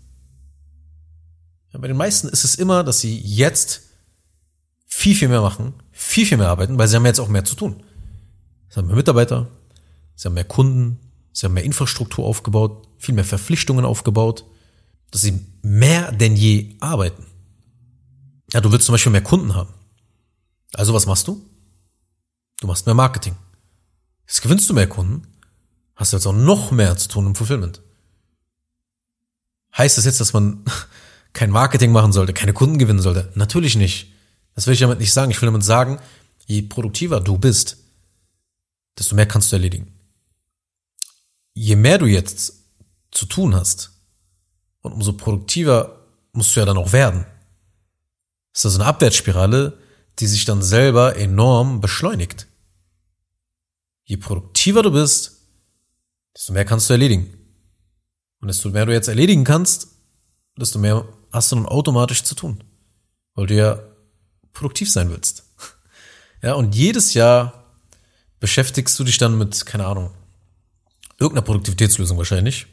Bei 1.86 1.90
den 1.90 1.98
meisten 1.98 2.30
ist 2.30 2.44
es 2.44 2.56
immer, 2.56 2.84
dass 2.84 3.00
sie 3.02 3.16
jetzt 3.16 3.84
viel, 4.88 5.16
viel 5.16 5.28
mehr 5.28 5.42
machen, 5.42 5.76
viel, 5.92 6.26
viel 6.26 6.40
mehr 6.40 6.50
arbeiten, 6.50 6.80
weil 6.80 6.88
sie 6.88 6.96
haben 6.96 7.06
jetzt 7.06 7.20
auch 7.20 7.28
mehr 7.28 7.46
zu 7.46 7.54
tun. 7.54 7.84
Sie 8.70 8.78
haben 8.78 8.88
mehr 8.88 8.96
Mitarbeiter, 8.96 9.52
sie 10.16 10.26
haben 10.26 10.34
mehr 10.34 10.46
Kunden, 10.46 10.98
sie 11.32 11.46
haben 11.46 11.54
mehr 11.54 11.64
Infrastruktur 11.64 12.26
aufgebaut, 12.26 12.88
viel 12.98 13.14
mehr 13.14 13.24
Verpflichtungen 13.24 13.86
aufgebaut, 13.86 14.46
dass 15.12 15.22
sie 15.22 15.46
mehr 15.62 16.12
denn 16.12 16.36
je 16.36 16.76
arbeiten. 16.80 17.28
Ja, 18.52 18.62
du 18.62 18.72
willst 18.72 18.88
zum 18.88 18.94
Beispiel 18.94 19.12
mehr 19.12 19.22
Kunden 19.22 19.54
haben. 19.54 19.72
Also 20.74 20.92
was 20.96 21.06
machst 21.06 21.28
du? 21.28 21.48
Du 22.62 22.66
machst 22.66 22.88
mehr 22.88 22.96
Marketing. 22.96 23.36
Jetzt 24.26 24.42
gewinnst 24.42 24.68
du 24.68 24.74
mehr 24.74 24.90
Kunden, 24.90 25.28
hast 25.96 26.14
du 26.14 26.18
jetzt 26.18 26.26
auch 26.26 26.34
noch 26.34 26.72
mehr 26.72 26.98
zu 26.98 27.10
tun 27.10 27.28
im 27.28 27.36
Fulfillment. 27.36 27.84
Heißt 29.78 30.00
das 30.00 30.06
jetzt, 30.06 30.20
dass 30.20 30.34
man 30.34 30.66
kein 31.36 31.52
Marketing 31.52 31.92
machen 31.92 32.14
sollte, 32.14 32.34
keine 32.34 32.54
Kunden 32.54 32.80
gewinnen 32.80 33.02
sollte? 33.02 33.32
Natürlich 33.36 33.76
nicht. 33.76 34.12
Das 34.56 34.66
will 34.66 34.74
ich 34.74 34.80
damit 34.80 35.00
nicht 35.00 35.14
sagen. 35.14 35.30
Ich 35.32 35.42
will 35.42 35.48
damit 35.48 35.64
sagen, 35.64 36.00
je 36.46 36.64
produktiver 36.64 37.20
du 37.20 37.38
bist, 37.38 37.78
desto 38.98 39.16
mehr 39.16 39.28
kannst 39.28 39.52
du 39.52 39.58
erledigen. 39.58 39.94
Je 41.54 41.76
mehr 41.76 41.98
du 41.98 42.06
jetzt 42.06 42.54
zu 43.12 43.26
tun 43.26 43.54
hast 43.54 43.92
und 44.82 44.94
umso 44.94 45.14
produktiver 45.14 46.08
musst 46.32 46.56
du 46.56 46.62
ja 46.62 46.66
dann 46.66 46.78
auch 46.78 46.94
werden. 46.94 47.26
Das 48.54 48.62
ist 48.62 48.66
also 48.66 48.80
eine 48.80 48.90
Abwärtsspirale, 48.90 49.78
die 50.20 50.28
sich 50.28 50.46
dann 50.46 50.62
selber 50.62 51.18
enorm 51.18 51.82
beschleunigt. 51.82 52.48
Je 54.06 54.18
produktiver 54.18 54.84
du 54.84 54.92
bist, 54.92 55.42
desto 56.36 56.54
mehr 56.54 56.66
kannst 56.66 56.90
du 56.90 56.94
erledigen. 56.94 57.34
Und 58.40 58.48
desto 58.48 58.70
mehr 58.70 58.86
du 58.86 58.94
jetzt 58.94 59.08
erledigen 59.08 59.44
kannst, 59.44 59.88
desto 60.58 60.80
mehr 60.80 61.06
hast 61.36 61.52
du 61.52 61.58
dann 61.58 61.66
automatisch 61.68 62.24
zu 62.24 62.34
tun. 62.34 62.64
Weil 63.36 63.48
du 63.48 63.56
ja 63.56 63.80
produktiv 64.54 64.92
sein 64.92 65.10
willst. 65.10 65.44
Ja, 66.42 66.54
und 66.54 66.76
jedes 66.76 67.16
Jahr 67.16 67.64
beschäftigst 68.40 69.00
du 69.00 69.04
dich 69.04 69.18
dann 69.18 69.36
mit, 69.36 69.66
keine 69.66 69.88
Ahnung, 69.88 70.12
irgendeiner 71.18 71.46
Produktivitätslösung 71.46 72.20
wahrscheinlich. 72.20 72.68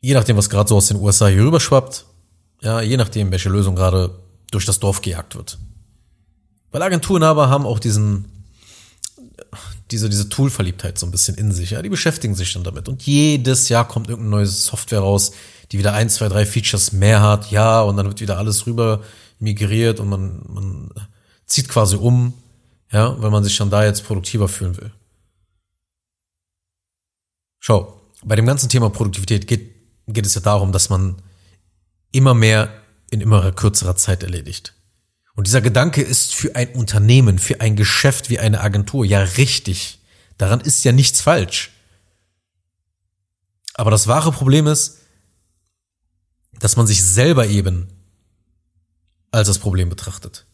Je 0.00 0.14
nachdem, 0.14 0.36
was 0.36 0.48
gerade 0.48 0.68
so 0.68 0.76
aus 0.76 0.86
den 0.86 0.98
USA 0.98 1.26
hier 1.26 1.42
rüberschwappt. 1.42 2.06
Ja, 2.60 2.80
je 2.80 2.96
nachdem, 2.96 3.32
welche 3.32 3.48
Lösung 3.48 3.74
gerade 3.74 4.16
durch 4.52 4.64
das 4.64 4.78
Dorf 4.78 5.02
gejagt 5.02 5.34
wird. 5.34 5.58
Weil 6.70 6.82
Agenturenhaber 6.82 7.48
haben 7.48 7.66
auch 7.66 7.80
diesen, 7.80 8.30
diese, 9.92 10.08
diese 10.08 10.28
Tool-Verliebtheit 10.28 10.98
so 10.98 11.06
ein 11.06 11.10
bisschen 11.10 11.36
in 11.36 11.52
sich. 11.52 11.70
Ja, 11.70 11.82
die 11.82 11.88
beschäftigen 11.88 12.34
sich 12.34 12.52
dann 12.52 12.64
damit. 12.64 12.88
Und 12.88 13.02
jedes 13.02 13.68
Jahr 13.68 13.86
kommt 13.86 14.08
irgendeine 14.08 14.36
neue 14.36 14.46
Software 14.46 15.00
raus, 15.00 15.32
die 15.70 15.78
wieder 15.78 15.92
ein, 15.92 16.08
zwei, 16.08 16.28
drei 16.28 16.46
Features 16.46 16.92
mehr 16.92 17.22
hat. 17.22 17.50
Ja, 17.50 17.82
und 17.82 17.96
dann 17.96 18.06
wird 18.06 18.20
wieder 18.20 18.38
alles 18.38 18.66
rüber 18.66 19.02
migriert 19.38 20.00
und 20.00 20.08
man, 20.08 20.42
man 20.48 20.90
zieht 21.46 21.68
quasi 21.68 21.96
um, 21.96 22.32
ja, 22.90 23.20
weil 23.20 23.30
man 23.30 23.44
sich 23.44 23.56
dann 23.56 23.70
da 23.70 23.84
jetzt 23.84 24.04
produktiver 24.04 24.48
fühlen 24.48 24.76
will. 24.76 24.92
Schau, 27.58 28.00
bei 28.24 28.36
dem 28.36 28.46
ganzen 28.46 28.68
Thema 28.68 28.90
Produktivität 28.90 29.46
geht, 29.46 29.74
geht 30.06 30.26
es 30.26 30.34
ja 30.34 30.40
darum, 30.40 30.72
dass 30.72 30.88
man 30.88 31.16
immer 32.12 32.34
mehr 32.34 32.72
in 33.10 33.20
immer 33.20 33.52
kürzerer 33.52 33.96
Zeit 33.96 34.22
erledigt. 34.22 34.74
Und 35.34 35.46
dieser 35.46 35.62
Gedanke 35.62 36.02
ist 36.02 36.34
für 36.34 36.54
ein 36.56 36.74
Unternehmen, 36.74 37.38
für 37.38 37.60
ein 37.60 37.76
Geschäft 37.76 38.28
wie 38.28 38.38
eine 38.38 38.60
Agentur 38.60 39.04
ja 39.04 39.20
richtig. 39.20 40.00
Daran 40.36 40.60
ist 40.60 40.84
ja 40.84 40.92
nichts 40.92 41.20
falsch. 41.20 41.70
Aber 43.74 43.90
das 43.90 44.06
wahre 44.06 44.32
Problem 44.32 44.66
ist, 44.66 44.98
dass 46.58 46.76
man 46.76 46.86
sich 46.86 47.02
selber 47.02 47.46
eben 47.46 47.88
als 49.30 49.48
das 49.48 49.58
Problem 49.58 49.88
betrachtet. 49.88 50.46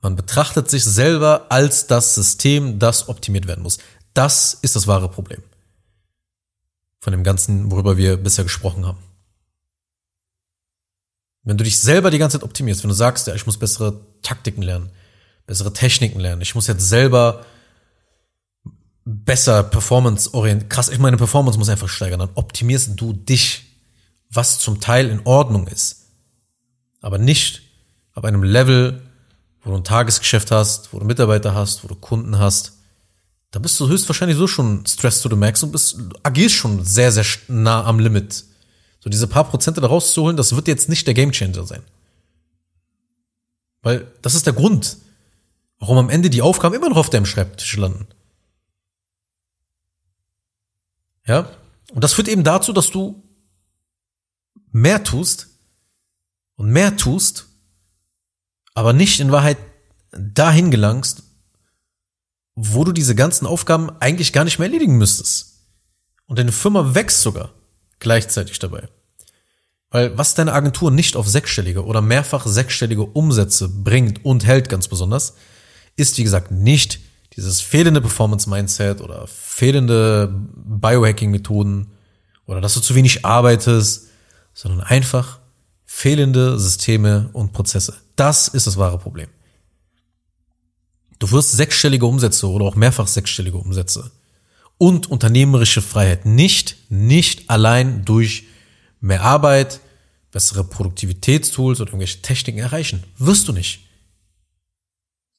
Man 0.00 0.16
betrachtet 0.16 0.70
sich 0.70 0.84
selber 0.84 1.46
als 1.50 1.86
das 1.86 2.14
System, 2.14 2.78
das 2.78 3.08
optimiert 3.08 3.46
werden 3.46 3.62
muss. 3.62 3.78
Das 4.14 4.54
ist 4.54 4.76
das 4.76 4.86
wahre 4.86 5.10
Problem. 5.10 5.42
Von 7.00 7.12
dem 7.12 7.24
Ganzen, 7.24 7.70
worüber 7.70 7.96
wir 7.96 8.16
bisher 8.16 8.44
gesprochen 8.44 8.86
haben. 8.86 8.98
Wenn 11.44 11.58
du 11.58 11.64
dich 11.64 11.78
selber 11.78 12.10
die 12.10 12.18
ganze 12.18 12.38
Zeit 12.38 12.44
optimierst, 12.44 12.82
wenn 12.82 12.88
du 12.88 12.94
sagst, 12.94 13.26
ja, 13.26 13.34
ich 13.34 13.46
muss 13.46 13.58
bessere 13.58 14.00
Taktiken 14.22 14.62
lernen, 14.62 14.90
bessere 15.46 15.72
Techniken 15.72 16.18
lernen, 16.18 16.40
ich 16.40 16.54
muss 16.54 16.66
jetzt 16.66 16.88
selber 16.88 17.44
besser 19.04 19.62
Performance 19.62 20.32
orientiert, 20.32 20.70
krass, 20.70 20.88
ich 20.88 20.98
meine 20.98 21.18
Performance 21.18 21.58
muss 21.58 21.68
einfach 21.68 21.88
steigern, 21.88 22.20
dann 22.20 22.30
optimierst 22.34 22.92
du 22.96 23.12
dich, 23.12 23.64
was 24.30 24.58
zum 24.58 24.80
Teil 24.80 25.10
in 25.10 25.20
Ordnung 25.24 25.66
ist. 25.68 26.06
Aber 27.02 27.18
nicht 27.18 27.62
auf 28.14 28.24
einem 28.24 28.42
Level, 28.42 29.02
wo 29.62 29.70
du 29.70 29.76
ein 29.76 29.84
Tagesgeschäft 29.84 30.50
hast, 30.50 30.92
wo 30.92 30.98
du 30.98 31.04
Mitarbeiter 31.04 31.54
hast, 31.54 31.84
wo 31.84 31.88
du 31.88 31.94
Kunden 31.94 32.38
hast. 32.38 32.78
Da 33.50 33.58
bist 33.58 33.78
du 33.78 33.86
höchstwahrscheinlich 33.86 34.38
so 34.38 34.46
schon 34.46 34.84
stressed 34.86 35.22
to 35.22 35.28
the 35.28 35.36
max 35.36 35.62
und 35.62 35.72
bist, 35.72 35.98
agierst 36.22 36.54
schon 36.54 36.84
sehr, 36.84 37.12
sehr 37.12 37.26
nah 37.48 37.84
am 37.84 37.98
Limit 37.98 38.44
so 39.04 39.10
diese 39.10 39.26
paar 39.26 39.44
Prozente 39.44 39.82
da 39.82 39.88
rauszuholen, 39.88 40.38
das 40.38 40.56
wird 40.56 40.66
jetzt 40.66 40.88
nicht 40.88 41.06
der 41.06 41.12
Gamechanger 41.12 41.66
sein. 41.66 41.82
Weil 43.82 44.10
das 44.22 44.34
ist 44.34 44.46
der 44.46 44.54
Grund, 44.54 44.96
warum 45.78 45.98
am 45.98 46.08
Ende 46.08 46.30
die 46.30 46.40
Aufgaben 46.40 46.74
immer 46.74 46.88
noch 46.88 46.96
auf 46.96 47.10
deinem 47.10 47.26
Schreibtisch 47.26 47.76
landen. 47.76 48.06
Ja? 51.26 51.50
Und 51.92 52.02
das 52.02 52.14
führt 52.14 52.28
eben 52.28 52.44
dazu, 52.44 52.72
dass 52.72 52.90
du 52.90 53.22
mehr 54.72 55.04
tust 55.04 55.48
und 56.56 56.70
mehr 56.70 56.96
tust, 56.96 57.44
aber 58.72 58.94
nicht 58.94 59.20
in 59.20 59.32
Wahrheit 59.32 59.58
dahin 60.12 60.70
gelangst, 60.70 61.24
wo 62.54 62.84
du 62.84 62.92
diese 62.92 63.14
ganzen 63.14 63.46
Aufgaben 63.46 63.90
eigentlich 64.00 64.32
gar 64.32 64.44
nicht 64.44 64.58
mehr 64.58 64.68
erledigen 64.68 64.96
müsstest. 64.96 65.58
Und 66.24 66.38
deine 66.38 66.52
Firma 66.52 66.94
wächst 66.94 67.20
sogar 67.20 67.52
gleichzeitig 67.98 68.58
dabei. 68.60 68.88
Weil 69.90 70.16
was 70.18 70.34
deine 70.34 70.52
Agentur 70.52 70.90
nicht 70.90 71.16
auf 71.16 71.28
sechsstellige 71.28 71.84
oder 71.84 72.02
mehrfach 72.02 72.46
sechsstellige 72.46 73.02
Umsätze 73.04 73.68
bringt 73.68 74.24
und 74.24 74.44
hält 74.44 74.68
ganz 74.68 74.88
besonders, 74.88 75.34
ist 75.96 76.18
wie 76.18 76.24
gesagt 76.24 76.50
nicht 76.50 77.00
dieses 77.36 77.60
fehlende 77.60 78.00
Performance-Mindset 78.00 79.00
oder 79.00 79.26
fehlende 79.26 80.32
Biohacking-Methoden 80.54 81.92
oder 82.46 82.60
dass 82.60 82.74
du 82.74 82.80
zu 82.80 82.94
wenig 82.94 83.24
arbeitest, 83.24 84.08
sondern 84.52 84.80
einfach 84.80 85.40
fehlende 85.84 86.58
Systeme 86.58 87.30
und 87.32 87.52
Prozesse. 87.52 87.94
Das 88.16 88.48
ist 88.48 88.66
das 88.66 88.76
wahre 88.76 88.98
Problem. 88.98 89.28
Du 91.18 91.30
wirst 91.30 91.52
sechsstellige 91.52 92.06
Umsätze 92.06 92.48
oder 92.48 92.64
auch 92.64 92.76
mehrfach 92.76 93.06
sechsstellige 93.06 93.56
Umsätze 93.56 94.10
und 94.78 95.10
unternehmerische 95.10 95.82
Freiheit 95.82 96.26
nicht, 96.26 96.76
nicht 96.88 97.48
allein 97.50 98.04
durch 98.04 98.44
mehr 99.04 99.22
Arbeit, 99.22 99.80
bessere 100.30 100.64
Produktivitätstools 100.64 101.80
oder 101.80 101.90
irgendwelche 101.90 102.22
Techniken 102.22 102.58
erreichen. 102.58 103.04
Wirst 103.18 103.46
du 103.46 103.52
nicht. 103.52 103.80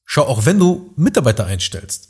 Schau, 0.06 0.28
auch 0.28 0.46
wenn 0.46 0.60
du 0.60 0.94
Mitarbeiter 0.96 1.48
einstellst, 1.48 2.10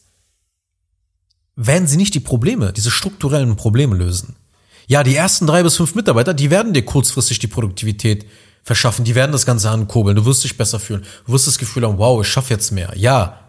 werden 1.55 1.87
sie 1.87 1.95
nicht 1.95 2.13
die 2.13 2.19
Probleme, 2.19 2.73
diese 2.73 2.91
strukturellen 2.91 3.55
Probleme 3.55 3.95
lösen. 3.95 4.35
Ja, 4.87 5.01
die 5.03 5.15
ersten 5.15 5.47
drei 5.47 5.63
bis 5.63 5.77
fünf 5.77 5.95
Mitarbeiter, 5.95 6.33
die 6.33 6.51
werden 6.51 6.73
dir 6.73 6.83
kurzfristig 6.83 7.39
die 7.39 7.47
Produktivität 7.47 8.25
verschaffen, 8.61 9.05
die 9.05 9.15
werden 9.15 9.31
das 9.31 9.45
Ganze 9.45 9.69
ankurbeln, 9.69 10.17
du 10.17 10.25
wirst 10.25 10.43
dich 10.43 10.57
besser 10.57 10.79
fühlen, 10.79 11.05
du 11.25 11.31
wirst 11.31 11.47
das 11.47 11.57
Gefühl 11.57 11.87
haben, 11.87 11.97
wow, 11.97 12.21
ich 12.21 12.27
schaffe 12.27 12.53
jetzt 12.53 12.71
mehr. 12.71 12.91
Ja. 12.97 13.39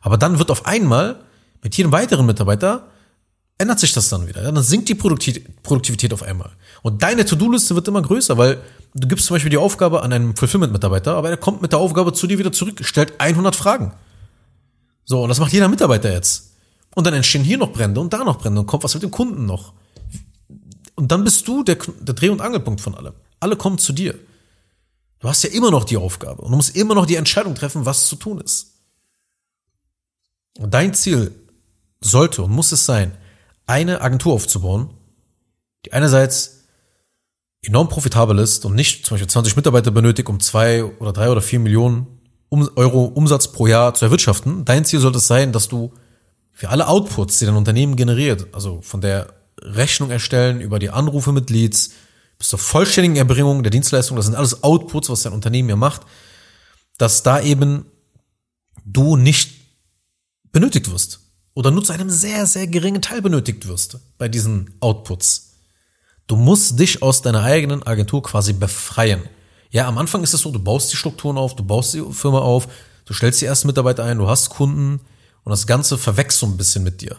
Aber 0.00 0.16
dann 0.16 0.38
wird 0.38 0.50
auf 0.52 0.64
einmal 0.64 1.20
mit 1.62 1.76
jedem 1.76 1.90
weiteren 1.90 2.24
Mitarbeiter 2.24 2.86
ändert 3.58 3.80
sich 3.80 3.92
das 3.92 4.08
dann 4.08 4.26
wieder. 4.26 4.42
Dann 4.42 4.62
sinkt 4.62 4.88
die 4.88 4.94
Produktivität 4.94 6.12
auf 6.12 6.22
einmal. 6.22 6.50
Und 6.82 7.02
deine 7.02 7.24
To-Do-Liste 7.24 7.74
wird 7.74 7.88
immer 7.88 8.02
größer, 8.02 8.36
weil 8.36 8.60
du 8.94 9.08
gibst 9.08 9.26
zum 9.26 9.34
Beispiel 9.34 9.50
die 9.50 9.56
Aufgabe 9.56 10.02
an 10.02 10.12
einen 10.12 10.36
Fulfillment-Mitarbeiter, 10.36 11.14
aber 11.16 11.30
er 11.30 11.36
kommt 11.36 11.62
mit 11.62 11.72
der 11.72 11.78
Aufgabe 11.78 12.12
zu 12.12 12.26
dir 12.26 12.38
wieder 12.38 12.52
zurück, 12.52 12.80
stellt 12.82 13.20
100 13.20 13.54
Fragen. 13.54 13.94
So, 15.04 15.22
und 15.22 15.28
das 15.28 15.38
macht 15.38 15.52
jeder 15.52 15.68
Mitarbeiter 15.68 16.12
jetzt. 16.12 16.52
Und 16.94 17.06
dann 17.06 17.14
entstehen 17.14 17.44
hier 17.44 17.58
noch 17.58 17.72
Brände 17.72 18.00
und 18.00 18.12
da 18.12 18.24
noch 18.24 18.38
Brände 18.38 18.60
und 18.60 18.66
kommt 18.66 18.84
was 18.84 18.94
mit 18.94 19.02
dem 19.02 19.10
Kunden 19.10 19.46
noch. 19.46 19.72
Und 20.94 21.10
dann 21.10 21.24
bist 21.24 21.48
du 21.48 21.62
der, 21.62 21.78
der 22.00 22.14
Dreh- 22.14 22.28
und 22.28 22.40
Angelpunkt 22.40 22.80
von 22.80 22.94
allem. 22.94 23.14
Alle 23.40 23.56
kommen 23.56 23.78
zu 23.78 23.92
dir. 23.92 24.18
Du 25.20 25.28
hast 25.28 25.42
ja 25.42 25.50
immer 25.50 25.70
noch 25.70 25.84
die 25.84 25.96
Aufgabe 25.96 26.42
und 26.42 26.50
du 26.50 26.56
musst 26.56 26.76
immer 26.76 26.94
noch 26.94 27.06
die 27.06 27.16
Entscheidung 27.16 27.54
treffen, 27.54 27.86
was 27.86 28.08
zu 28.08 28.16
tun 28.16 28.40
ist. 28.40 28.72
Und 30.58 30.74
dein 30.74 30.94
Ziel 30.94 31.34
sollte 32.00 32.42
und 32.42 32.50
muss 32.50 32.72
es 32.72 32.84
sein, 32.84 33.16
eine 33.66 34.00
Agentur 34.00 34.34
aufzubauen, 34.34 34.90
die 35.84 35.92
einerseits 35.92 36.64
enorm 37.62 37.88
profitabel 37.88 38.38
ist 38.38 38.64
und 38.64 38.74
nicht 38.74 39.06
zum 39.06 39.14
Beispiel 39.14 39.30
20 39.30 39.56
Mitarbeiter 39.56 39.90
benötigt, 39.90 40.28
um 40.28 40.40
zwei 40.40 40.84
oder 40.84 41.12
drei 41.12 41.30
oder 41.30 41.42
vier 41.42 41.60
Millionen 41.60 42.06
Euro 42.50 43.04
Umsatz 43.04 43.48
pro 43.48 43.66
Jahr 43.66 43.94
zu 43.94 44.04
erwirtschaften. 44.04 44.64
Dein 44.64 44.84
Ziel 44.84 45.00
sollte 45.00 45.18
es 45.18 45.26
sein, 45.26 45.52
dass 45.52 45.68
du 45.68 45.92
für 46.52 46.68
alle 46.68 46.86
Outputs, 46.86 47.38
die 47.38 47.46
dein 47.46 47.56
Unternehmen 47.56 47.96
generiert, 47.96 48.48
also 48.52 48.82
von 48.82 49.00
der 49.00 49.32
Rechnung 49.60 50.10
erstellen 50.10 50.60
über 50.60 50.78
die 50.78 50.90
Anrufe 50.90 51.32
mit 51.32 51.48
Leads, 51.48 51.92
bis 52.36 52.48
zur 52.48 52.58
vollständigen 52.58 53.16
Erbringung 53.16 53.62
der 53.62 53.70
Dienstleistung, 53.70 54.16
das 54.16 54.26
sind 54.26 54.34
alles 54.34 54.62
Outputs, 54.64 55.08
was 55.08 55.22
dein 55.22 55.32
Unternehmen 55.32 55.68
ja 55.68 55.76
macht, 55.76 56.02
dass 56.98 57.22
da 57.22 57.40
eben 57.40 57.86
du 58.84 59.16
nicht 59.16 59.52
benötigt 60.50 60.90
wirst 60.90 61.21
oder 61.54 61.70
nur 61.70 61.84
zu 61.84 61.92
einem 61.92 62.10
sehr, 62.10 62.46
sehr 62.46 62.66
geringen 62.66 63.02
Teil 63.02 63.22
benötigt 63.22 63.68
wirst 63.68 63.98
bei 64.18 64.28
diesen 64.28 64.74
Outputs. 64.80 65.52
Du 66.26 66.36
musst 66.36 66.78
dich 66.78 67.02
aus 67.02 67.22
deiner 67.22 67.42
eigenen 67.42 67.82
Agentur 67.82 68.22
quasi 68.22 68.52
befreien. 68.52 69.22
Ja, 69.70 69.88
am 69.88 69.98
Anfang 69.98 70.22
ist 70.22 70.34
es 70.34 70.42
so, 70.42 70.50
du 70.50 70.58
baust 70.58 70.92
die 70.92 70.96
Strukturen 70.96 71.38
auf, 71.38 71.56
du 71.56 71.64
baust 71.64 71.94
die 71.94 72.02
Firma 72.12 72.38
auf, 72.38 72.68
du 73.04 73.14
stellst 73.14 73.40
die 73.40 73.46
ersten 73.46 73.66
Mitarbeiter 73.66 74.04
ein, 74.04 74.18
du 74.18 74.28
hast 74.28 74.50
Kunden 74.50 75.00
und 75.44 75.50
das 75.50 75.66
Ganze 75.66 75.98
verwächst 75.98 76.38
so 76.38 76.46
ein 76.46 76.56
bisschen 76.56 76.84
mit 76.84 77.00
dir. 77.00 77.18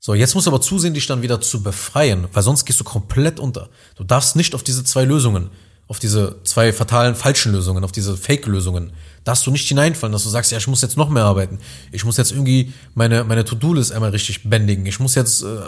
So, 0.00 0.14
jetzt 0.14 0.34
musst 0.34 0.46
du 0.46 0.50
aber 0.50 0.60
zusehen, 0.60 0.94
dich 0.94 1.06
dann 1.06 1.22
wieder 1.22 1.40
zu 1.40 1.62
befreien, 1.62 2.28
weil 2.32 2.42
sonst 2.42 2.64
gehst 2.64 2.80
du 2.80 2.84
komplett 2.84 3.40
unter. 3.40 3.70
Du 3.96 4.04
darfst 4.04 4.36
nicht 4.36 4.54
auf 4.54 4.62
diese 4.62 4.84
zwei 4.84 5.04
Lösungen, 5.04 5.50
auf 5.88 5.98
diese 5.98 6.42
zwei 6.44 6.72
fatalen 6.72 7.14
falschen 7.14 7.52
Lösungen, 7.52 7.84
auf 7.84 7.92
diese 7.92 8.16
Fake-Lösungen, 8.16 8.92
darfst 9.26 9.44
du 9.44 9.50
nicht 9.50 9.66
hineinfallen, 9.66 10.12
dass 10.12 10.22
du 10.22 10.28
sagst, 10.28 10.52
ja, 10.52 10.58
ich 10.58 10.68
muss 10.68 10.82
jetzt 10.82 10.96
noch 10.96 11.10
mehr 11.10 11.24
arbeiten. 11.24 11.58
Ich 11.90 12.04
muss 12.04 12.16
jetzt 12.16 12.30
irgendwie 12.30 12.72
meine, 12.94 13.24
meine 13.24 13.44
To-Do-List 13.44 13.90
einmal 13.90 14.10
richtig 14.10 14.48
bändigen. 14.48 14.86
Ich 14.86 15.00
muss 15.00 15.16
jetzt 15.16 15.42
äh, 15.42 15.62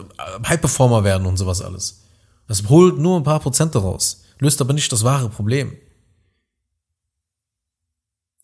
High-Performer 0.46 1.02
werden 1.02 1.26
und 1.26 1.36
sowas 1.36 1.60
alles. 1.60 2.02
Das 2.46 2.62
holt 2.68 2.98
nur 2.98 3.18
ein 3.18 3.24
paar 3.24 3.40
Prozent 3.40 3.74
daraus, 3.74 4.22
löst 4.38 4.60
aber 4.60 4.74
nicht 4.74 4.92
das 4.92 5.02
wahre 5.02 5.28
Problem. 5.28 5.76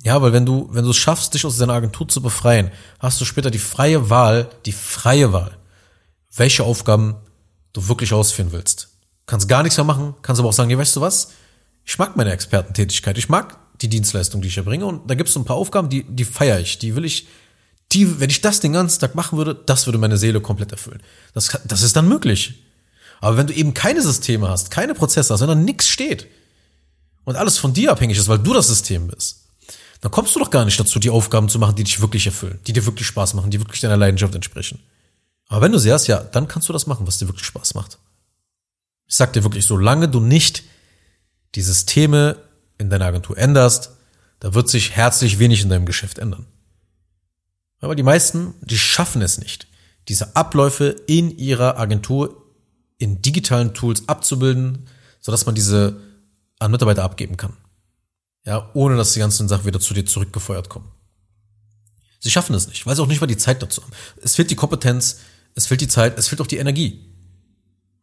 Ja, 0.03 0.21
weil 0.21 0.33
wenn 0.33 0.45
du, 0.45 0.69
wenn 0.73 0.85
du 0.85 0.91
es 0.91 0.97
schaffst, 0.97 1.33
dich 1.33 1.47
aus 1.47 1.59
deiner 1.59 1.75
Agentur 1.75 2.09
zu 2.09 2.21
befreien, 2.21 2.73
hast 2.99 3.21
du 3.21 3.25
später 3.25 3.53
die 3.53 3.61
freie 3.61 4.11
Wahl, 4.11 4.51
die 4.67 4.73
freie 4.73 5.33
Wahl, 5.33 5.57
welche 6.35 6.65
Aufgaben 6.65 7.15
du 7.73 7.87
wirklich 7.87 8.13
ausführen 8.13 8.51
willst. 8.51 8.89
Kannst 9.27 9.49
gar 9.49 9.63
nichts 9.63 9.77
mehr 9.77 9.85
machen, 9.85 10.15
kannst 10.23 10.41
aber 10.41 10.49
auch 10.49 10.53
sagen, 10.53 10.71
ja, 10.71 10.77
weißt 10.77 10.97
du 10.97 11.01
was? 11.01 11.31
Ich 11.85 11.99
mag 11.99 12.17
meine 12.17 12.33
Expertentätigkeit, 12.33 13.17
ich 13.17 13.29
mag 13.29 13.64
die 13.81 13.89
Dienstleistung, 13.89 14.41
die 14.41 14.49
ich 14.49 14.57
erbringe 14.57 14.87
und 14.87 15.11
da 15.11 15.15
gibt 15.15 15.29
es 15.29 15.35
so 15.35 15.41
ein 15.41 15.45
paar 15.45 15.57
Aufgaben, 15.57 15.89
die, 15.89 16.05
die 16.05 16.25
feiere 16.25 16.61
ich, 16.61 16.79
die 16.79 16.95
will 16.97 17.05
ich, 17.05 17.27
die, 17.93 18.21
wenn 18.21 18.31
ich 18.31 18.41
das 18.41 18.61
den 18.61 18.73
ganzen 18.73 19.01
Tag 19.01 19.15
machen 19.15 19.37
würde, 19.39 19.55
das 19.55 19.87
würde 19.87 19.99
meine 19.99 20.17
Seele 20.17 20.41
komplett 20.41 20.73
erfüllen. 20.73 21.03
Das, 21.33 21.59
das 21.65 21.83
ist 21.83 21.97
dann 21.97 22.09
möglich. 22.09 22.65
Aber 23.21 23.37
wenn 23.37 23.47
du 23.47 23.55
eben 23.55 23.75
keine 23.75 24.03
Systeme 24.03 24.49
hast, 24.49 24.71
keine 24.71 24.95
Prozesse 24.95 25.33
hast, 25.33 25.41
sondern 25.41 25.65
nichts 25.65 25.89
steht 25.89 26.27
und 27.25 27.37
alles 27.37 27.59
von 27.59 27.73
dir 27.73 27.93
abhängig 27.93 28.19
ist, 28.19 28.29
weil 28.29 28.39
du 28.39 28.53
das 28.53 28.69
System 28.69 29.09
bist, 29.09 29.45
dann 30.01 30.11
kommst 30.11 30.35
du 30.35 30.41
doch 30.41 30.51
gar 30.51 30.65
nicht 30.65 30.79
dazu, 30.79 30.99
die 30.99 31.11
Aufgaben 31.11 31.49
zu 31.49 31.59
machen, 31.59 31.77
die 31.77 31.85
dich 31.85 32.01
wirklich 32.01 32.27
erfüllen, 32.27 32.61
die 32.67 32.73
dir 32.73 32.85
wirklich 32.85 33.07
Spaß 33.07 33.35
machen, 33.35 33.51
die 33.51 33.61
wirklich 33.61 33.81
deiner 33.81 33.97
Leidenschaft 33.97 34.35
entsprechen. 34.35 34.81
Aber 35.49 35.63
wenn 35.63 35.73
du 35.73 35.79
sie 35.79 35.93
hast, 35.93 36.07
ja, 36.07 36.21
dann 36.21 36.49
kannst 36.49 36.69
du 36.69 36.73
das 36.73 36.87
machen, 36.87 37.07
was 37.07 37.19
dir 37.19 37.29
wirklich 37.29 37.47
Spaß 37.47 37.75
macht. 37.75 37.99
Ich 39.07 39.17
sag 39.17 39.33
dir 39.33 39.45
wirklich, 39.45 39.65
solange 39.65 40.09
du 40.09 40.21
nicht 40.21 40.65
die 41.55 41.63
Systeme 41.63 42.37
in 42.79 42.91
deiner 42.91 43.07
Agentur 43.07 43.39
änderst, 43.39 43.93
da 44.41 44.55
wird 44.55 44.69
sich 44.69 44.93
herzlich 44.93 45.39
wenig 45.39 45.63
in 45.63 45.69
deinem 45.69 45.87
Geschäft 45.87 46.19
ändern. 46.19 46.47
Aber 47.81 47.95
die 47.95 48.03
meisten, 48.03 48.55
die 48.63 48.79
schaffen 48.79 49.23
es 49.23 49.39
nicht, 49.39 49.69
diese 50.09 50.37
Abläufe 50.37 50.97
in 51.07 51.37
ihrer 51.37 51.79
Agentur 51.79 52.45
in 52.99 53.23
digitalen 53.23 53.75
Tools 53.75 54.09
abzubilden, 54.09 54.89
sodass 55.21 55.47
man 55.47 55.55
diese 55.55 56.01
an 56.59 56.71
Mitarbeiter 56.71 57.03
abgeben 57.05 57.37
kann. 57.37 57.57
Ja, 58.45 58.71
ohne 58.75 58.97
dass 58.97 59.13
die 59.13 59.21
ganzen 59.21 59.49
Sachen 59.49 59.65
wieder 59.65 59.81
zu 59.81 59.95
dir 59.95 60.05
zurückgefeuert 60.05 60.69
kommen. 60.69 60.91
Sie 62.21 62.31
schaffen 62.31 62.55
es 62.55 62.69
nicht, 62.69 62.87
weil 62.87 62.97
sie 62.97 63.03
auch 63.03 63.07
nicht 63.07 63.21
mal 63.21 63.27
die 63.27 63.37
Zeit 63.37 63.63
dazu 63.63 63.83
haben. 63.83 63.93
Es 64.23 64.35
fehlt 64.35 64.51
die 64.51 64.57
Kompetenz, 64.57 65.21
es 65.55 65.67
fehlt 65.67 65.81
die 65.81 65.89
Zeit, 65.89 66.19
es 66.19 66.29
fehlt 66.29 66.41
auch 66.41 66.47
die 66.47 66.57
Energie. 66.57 67.14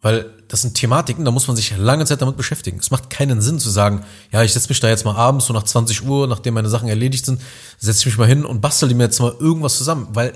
Weil 0.01 0.34
das 0.48 0.63
sind 0.63 0.74
Thematiken, 0.74 1.25
da 1.25 1.31
muss 1.31 1.48
man 1.48 1.55
sich 1.55 1.77
lange 1.77 2.05
Zeit 2.05 2.22
damit 2.22 2.36
beschäftigen. 2.36 2.79
Es 2.79 2.89
macht 2.89 3.12
keinen 3.12 3.39
Sinn 3.39 3.60
zu 3.60 3.70
sagen, 3.70 4.03
ja, 4.31 4.41
ich 4.41 4.51
setze 4.51 4.70
mich 4.70 4.79
da 4.79 4.89
jetzt 4.89 5.05
mal 5.05 5.15
abends, 5.15 5.46
so 5.46 5.53
nach 5.53 5.63
20 5.63 6.03
Uhr, 6.03 6.27
nachdem 6.27 6.55
meine 6.55 6.70
Sachen 6.70 6.89
erledigt 6.89 7.25
sind, 7.25 7.39
setze 7.77 8.00
ich 8.00 8.05
mich 8.08 8.17
mal 8.17 8.28
hin 8.28 8.43
und 8.43 8.62
bastel 8.62 8.93
mir 8.95 9.04
jetzt 9.04 9.19
mal 9.19 9.36
irgendwas 9.39 9.78
zusammen, 9.78 10.08
weil 10.13 10.34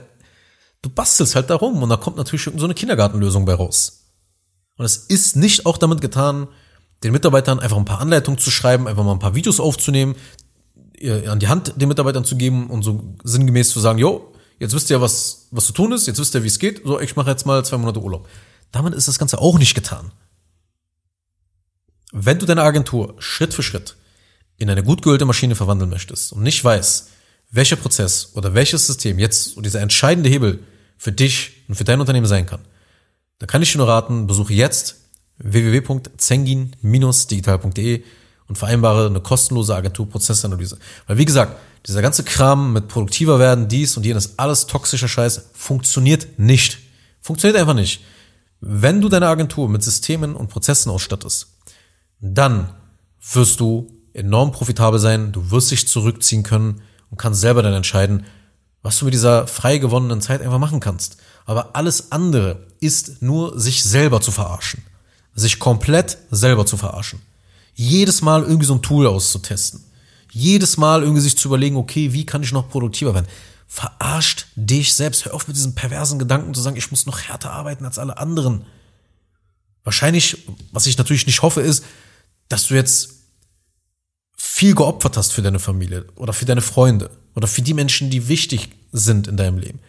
du 0.83 0.89
bastelst 0.89 1.35
halt 1.35 1.49
darum 1.49 1.81
und 1.81 1.89
da 1.89 1.97
kommt 1.97 2.17
natürlich 2.17 2.43
so 2.43 2.63
eine 2.63 2.75
Kindergartenlösung 2.75 3.45
bei 3.45 3.55
raus. 3.55 4.03
Und 4.77 4.85
es 4.85 4.97
ist 4.97 5.35
nicht 5.35 5.65
auch 5.65 5.79
damit 5.79 5.99
getan, 5.99 6.47
den 7.03 7.11
Mitarbeitern 7.11 7.59
einfach 7.59 7.77
ein 7.77 7.85
paar 7.85 8.01
Anleitungen 8.01 8.39
zu 8.39 8.51
schreiben, 8.51 8.87
einfach 8.87 9.03
mal 9.03 9.13
ein 9.13 9.19
paar 9.19 9.35
Videos 9.35 9.59
aufzunehmen, 9.59 10.15
an 11.27 11.39
die 11.39 11.47
Hand 11.47 11.73
den 11.75 11.87
Mitarbeitern 11.87 12.23
zu 12.23 12.35
geben 12.37 12.69
und 12.69 12.83
so 12.83 13.15
sinngemäß 13.23 13.71
zu 13.71 13.79
sagen, 13.79 13.97
jo, 13.97 14.31
jetzt 14.59 14.75
wisst 14.75 14.89
ihr, 14.89 15.01
was, 15.01 15.47
was 15.51 15.65
zu 15.65 15.73
tun 15.73 15.91
ist, 15.91 16.07
jetzt 16.07 16.19
wisst 16.19 16.35
ihr, 16.35 16.43
wie 16.43 16.47
es 16.47 16.59
geht, 16.59 16.83
so, 16.85 16.99
ich 16.99 17.15
mache 17.15 17.31
jetzt 17.31 17.45
mal 17.45 17.65
zwei 17.65 17.77
Monate 17.77 18.01
Urlaub. 18.01 18.27
Damit 18.75 18.93
ist 18.93 19.07
das 19.07 19.17
Ganze 19.17 19.39
auch 19.39 19.57
nicht 19.57 19.73
getan. 19.73 20.11
Wenn 22.11 22.37
du 22.39 22.45
deine 22.45 22.63
Agentur 22.63 23.15
Schritt 23.19 23.53
für 23.53 23.63
Schritt 23.63 23.95
in 24.57 24.69
eine 24.69 24.83
gut 24.83 25.01
geölte 25.01 25.23
Maschine 25.23 25.55
verwandeln 25.55 25.89
möchtest 25.89 26.33
und 26.33 26.43
nicht 26.43 26.61
weißt, 26.61 27.07
welcher 27.51 27.77
Prozess 27.77 28.31
oder 28.33 28.53
welches 28.53 28.85
System 28.85 29.17
jetzt 29.17 29.55
dieser 29.63 29.79
entscheidende 29.79 30.29
Hebel 30.29 30.59
für 30.97 31.13
dich 31.13 31.63
und 31.69 31.75
für 31.75 31.85
dein 31.85 32.01
Unternehmen 32.01 32.25
sein 32.25 32.45
kann, 32.45 32.59
dann 33.39 33.47
kann 33.47 33.61
ich 33.61 33.71
dir 33.71 33.77
nur 33.77 33.87
raten, 33.87 34.27
besuche 34.27 34.53
jetzt 34.53 34.97
www.zengin-digital.de 35.37 38.03
und 38.49 38.57
vereinbare 38.57 39.05
eine 39.05 39.21
kostenlose 39.21 39.73
Agenturprozessanalyse. 39.73 40.79
Weil 41.07 41.17
wie 41.17 41.23
gesagt, 41.23 41.57
dieser 41.87 42.01
ganze 42.01 42.25
Kram 42.25 42.73
mit 42.73 42.89
produktiver 42.89 43.39
werden, 43.39 43.69
dies 43.69 43.95
und 43.95 44.05
jenes, 44.05 44.37
alles 44.37 44.67
toxischer 44.67 45.07
Scheiß, 45.07 45.51
funktioniert 45.53 46.37
nicht. 46.37 46.79
Funktioniert 47.21 47.57
einfach 47.57 47.73
nicht. 47.73 48.01
Wenn 48.59 49.01
du 49.01 49.09
deine 49.09 49.27
Agentur 49.27 49.69
mit 49.69 49.83
Systemen 49.83 50.35
und 50.35 50.49
Prozessen 50.49 50.89
ausstattest, 50.91 51.47
dann 52.19 52.73
wirst 53.33 53.59
du 53.59 53.87
enorm 54.13 54.51
profitabel 54.51 54.99
sein, 54.99 55.31
du 55.31 55.51
wirst 55.51 55.71
dich 55.71 55.87
zurückziehen 55.87 56.43
können 56.43 56.81
und 57.09 57.17
kannst 57.17 57.41
selber 57.41 57.61
dann 57.61 57.73
entscheiden, 57.73 58.25
was 58.81 58.99
du 58.99 59.05
mit 59.05 59.13
dieser 59.13 59.47
frei 59.47 59.77
gewonnenen 59.77 60.21
Zeit 60.21 60.41
einfach 60.41 60.59
machen 60.59 60.79
kannst. 60.79 61.17
Aber 61.45 61.75
alles 61.75 62.11
andere 62.11 62.67
ist 62.79 63.21
nur 63.21 63.59
sich 63.59 63.83
selber 63.83 64.21
zu 64.21 64.31
verarschen 64.31 64.83
sich 65.35 65.59
komplett 65.59 66.17
selber 66.31 66.65
zu 66.65 66.77
verarschen. 66.77 67.21
Jedes 67.73 68.21
Mal 68.21 68.43
irgendwie 68.43 68.65
so 68.65 68.73
ein 68.73 68.81
Tool 68.81 69.05
auszutesten. 69.05 69.83
Jedes 70.31 70.77
Mal 70.77 71.03
irgendwie 71.03 71.21
sich 71.21 71.37
zu 71.37 71.49
überlegen, 71.49 71.75
okay, 71.75 72.13
wie 72.13 72.25
kann 72.25 72.41
ich 72.41 72.53
noch 72.53 72.69
produktiver 72.69 73.13
werden? 73.13 73.27
Verarscht 73.67 74.47
dich 74.55 74.93
selbst. 74.93 75.25
Hör 75.25 75.33
auf 75.33 75.47
mit 75.47 75.57
diesen 75.57 75.75
perversen 75.75 76.19
Gedanken 76.19 76.53
zu 76.53 76.61
sagen, 76.61 76.77
ich 76.77 76.91
muss 76.91 77.05
noch 77.05 77.21
härter 77.21 77.51
arbeiten 77.51 77.85
als 77.85 77.97
alle 77.97 78.17
anderen. 78.17 78.65
Wahrscheinlich, 79.83 80.47
was 80.71 80.87
ich 80.87 80.97
natürlich 80.97 81.27
nicht 81.27 81.41
hoffe, 81.41 81.61
ist, 81.61 81.83
dass 82.47 82.67
du 82.67 82.75
jetzt 82.75 83.09
viel 84.35 84.75
geopfert 84.75 85.17
hast 85.17 85.33
für 85.33 85.41
deine 85.41 85.59
Familie 85.59 86.05
oder 86.15 86.33
für 86.33 86.45
deine 86.45 86.61
Freunde 86.61 87.09
oder 87.35 87.47
für 87.47 87.61
die 87.61 87.73
Menschen, 87.73 88.09
die 88.09 88.27
wichtig 88.27 88.69
sind 88.91 89.27
in 89.27 89.37
deinem 89.37 89.57
Leben. 89.57 89.79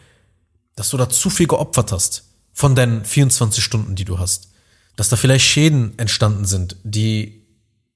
Dass 0.75 0.89
du 0.89 0.97
da 0.97 1.09
zu 1.09 1.29
viel 1.29 1.47
geopfert 1.47 1.91
hast 1.91 2.23
von 2.53 2.75
deinen 2.75 3.05
24 3.05 3.63
Stunden, 3.63 3.95
die 3.95 4.05
du 4.05 4.19
hast 4.19 4.49
dass 4.97 5.09
da 5.09 5.15
vielleicht 5.15 5.45
Schäden 5.45 5.97
entstanden 5.97 6.43
sind, 6.43 6.75
die 6.83 7.45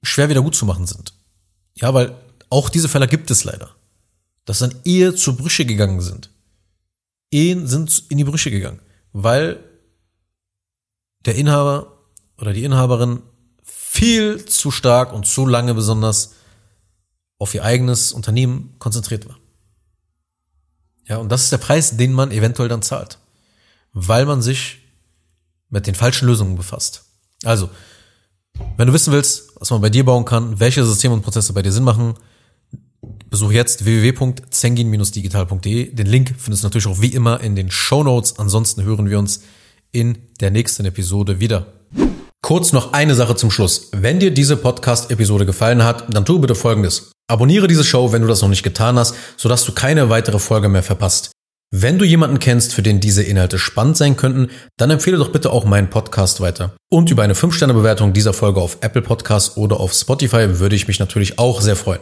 schwer 0.04 0.30
wieder 0.30 0.42
gut 0.42 0.56
zu 0.56 0.66
machen 0.66 0.88
sind. 0.88 1.14
Ja, 1.76 1.94
weil 1.94 2.16
auch 2.50 2.70
diese 2.70 2.88
Fälle 2.88 3.08
gibt 3.08 3.30
es 3.32 3.44
leider. 3.44 3.76
Dass 4.46 4.60
dann 4.60 4.76
Ehe 4.84 5.16
zu 5.16 5.36
Brüche 5.36 5.66
gegangen 5.66 6.02
sind. 6.02 6.30
Ehen 7.32 7.68
sind 7.68 8.04
in 8.10 8.18
die 8.18 8.24
Brüche 8.24 8.52
gegangen, 8.52 8.82
weil 9.14 9.64
der 11.26 11.36
Inhaber 11.36 11.98
oder 12.38 12.54
die 12.54 12.64
Inhaberin 12.64 13.22
viel 13.64 14.46
zu 14.46 14.72
stark 14.72 15.14
und 15.14 15.28
zu 15.28 15.46
lange 15.46 15.74
besonders 15.74 16.34
auf 17.38 17.54
ihr 17.54 17.64
eigenes 17.64 18.12
Unternehmen 18.12 18.76
konzentriert 18.80 19.28
war. 19.28 19.38
Ja, 21.08 21.18
und 21.18 21.30
das 21.30 21.44
ist 21.44 21.52
der 21.52 21.58
Preis, 21.58 21.98
den 21.98 22.14
man 22.14 22.32
eventuell 22.32 22.70
dann 22.70 22.82
zahlt, 22.82 23.20
weil 23.94 24.26
man 24.26 24.42
sich 24.42 24.80
mit 25.70 25.88
den 25.88 25.96
falschen 25.96 26.28
Lösungen 26.28 26.56
befasst. 26.56 27.06
Also, 27.44 27.70
wenn 28.78 28.88
du 28.88 28.94
wissen 28.94 29.14
willst, 29.14 29.54
was 29.60 29.72
man 29.72 29.82
bei 29.82 29.90
dir 29.90 30.06
bauen 30.06 30.26
kann, 30.26 30.60
welche 30.60 30.86
Systeme 30.86 31.14
und 31.14 31.22
Prozesse 31.22 31.54
bei 31.54 31.62
dir 31.62 31.72
Sinn 31.72 31.84
machen, 31.84 32.16
besuche 33.32 33.54
jetzt 33.54 33.86
www.zengin-digital.de. 33.86 35.96
Den 35.96 36.06
Link 36.06 36.36
findest 36.38 36.64
du 36.64 36.68
natürlich 36.68 36.86
auch 36.86 37.02
wie 37.02 37.14
immer 37.14 37.42
in 37.42 37.56
den 37.56 37.72
Show 37.72 38.04
Notes. 38.04 38.38
Ansonsten 38.38 38.84
hören 38.84 39.10
wir 39.10 39.18
uns 39.18 39.42
in 39.92 40.20
der 40.40 40.52
nächsten 40.52 40.86
Episode 40.86 41.40
wieder. 41.40 41.74
Kurz 42.44 42.74
noch 42.74 42.94
eine 42.94 43.16
Sache 43.16 43.36
zum 43.36 43.50
Schluss. 43.50 43.90
Wenn 43.94 44.20
dir 44.20 44.32
diese 44.32 44.58
Podcast-Episode 44.58 45.46
gefallen 45.46 45.84
hat, 45.84 46.14
dann 46.14 46.26
tu 46.26 46.40
bitte 46.40 46.56
Folgendes. 46.56 47.12
Abonniere 47.28 47.68
diese 47.68 47.86
Show, 47.86 48.12
wenn 48.12 48.22
du 48.22 48.28
das 48.28 48.42
noch 48.42 48.50
nicht 48.50 48.64
getan 48.64 49.00
hast, 49.00 49.16
sodass 49.38 49.64
du 49.64 49.72
keine 49.72 50.10
weitere 50.10 50.40
Folge 50.40 50.68
mehr 50.68 50.84
verpasst. 50.84 51.32
Wenn 51.74 51.98
du 51.98 52.04
jemanden 52.04 52.40
kennst, 52.40 52.74
für 52.74 52.82
den 52.82 53.00
diese 53.00 53.24
Inhalte 53.24 53.58
spannend 53.58 53.96
sein 53.96 54.18
könnten, 54.18 54.50
dann 54.76 54.92
empfehle 54.92 55.18
doch 55.18 55.32
bitte 55.32 55.52
auch 55.52 55.64
meinen 55.64 55.90
Podcast 55.90 56.42
weiter. 56.42 56.76
Und 56.90 57.10
über 57.10 57.24
eine 57.24 57.34
5-Sterne-Bewertung 57.34 58.12
dieser 58.12 58.34
Folge 58.34 58.60
auf 58.60 58.80
Apple 58.82 59.02
Podcasts 59.02 59.56
oder 59.56 59.80
auf 59.80 59.94
Spotify 59.94 60.60
würde 60.60 60.76
ich 60.76 60.90
mich 60.90 61.00
natürlich 61.00 61.40
auch 61.40 61.62
sehr 61.62 61.78
freuen. 61.78 62.02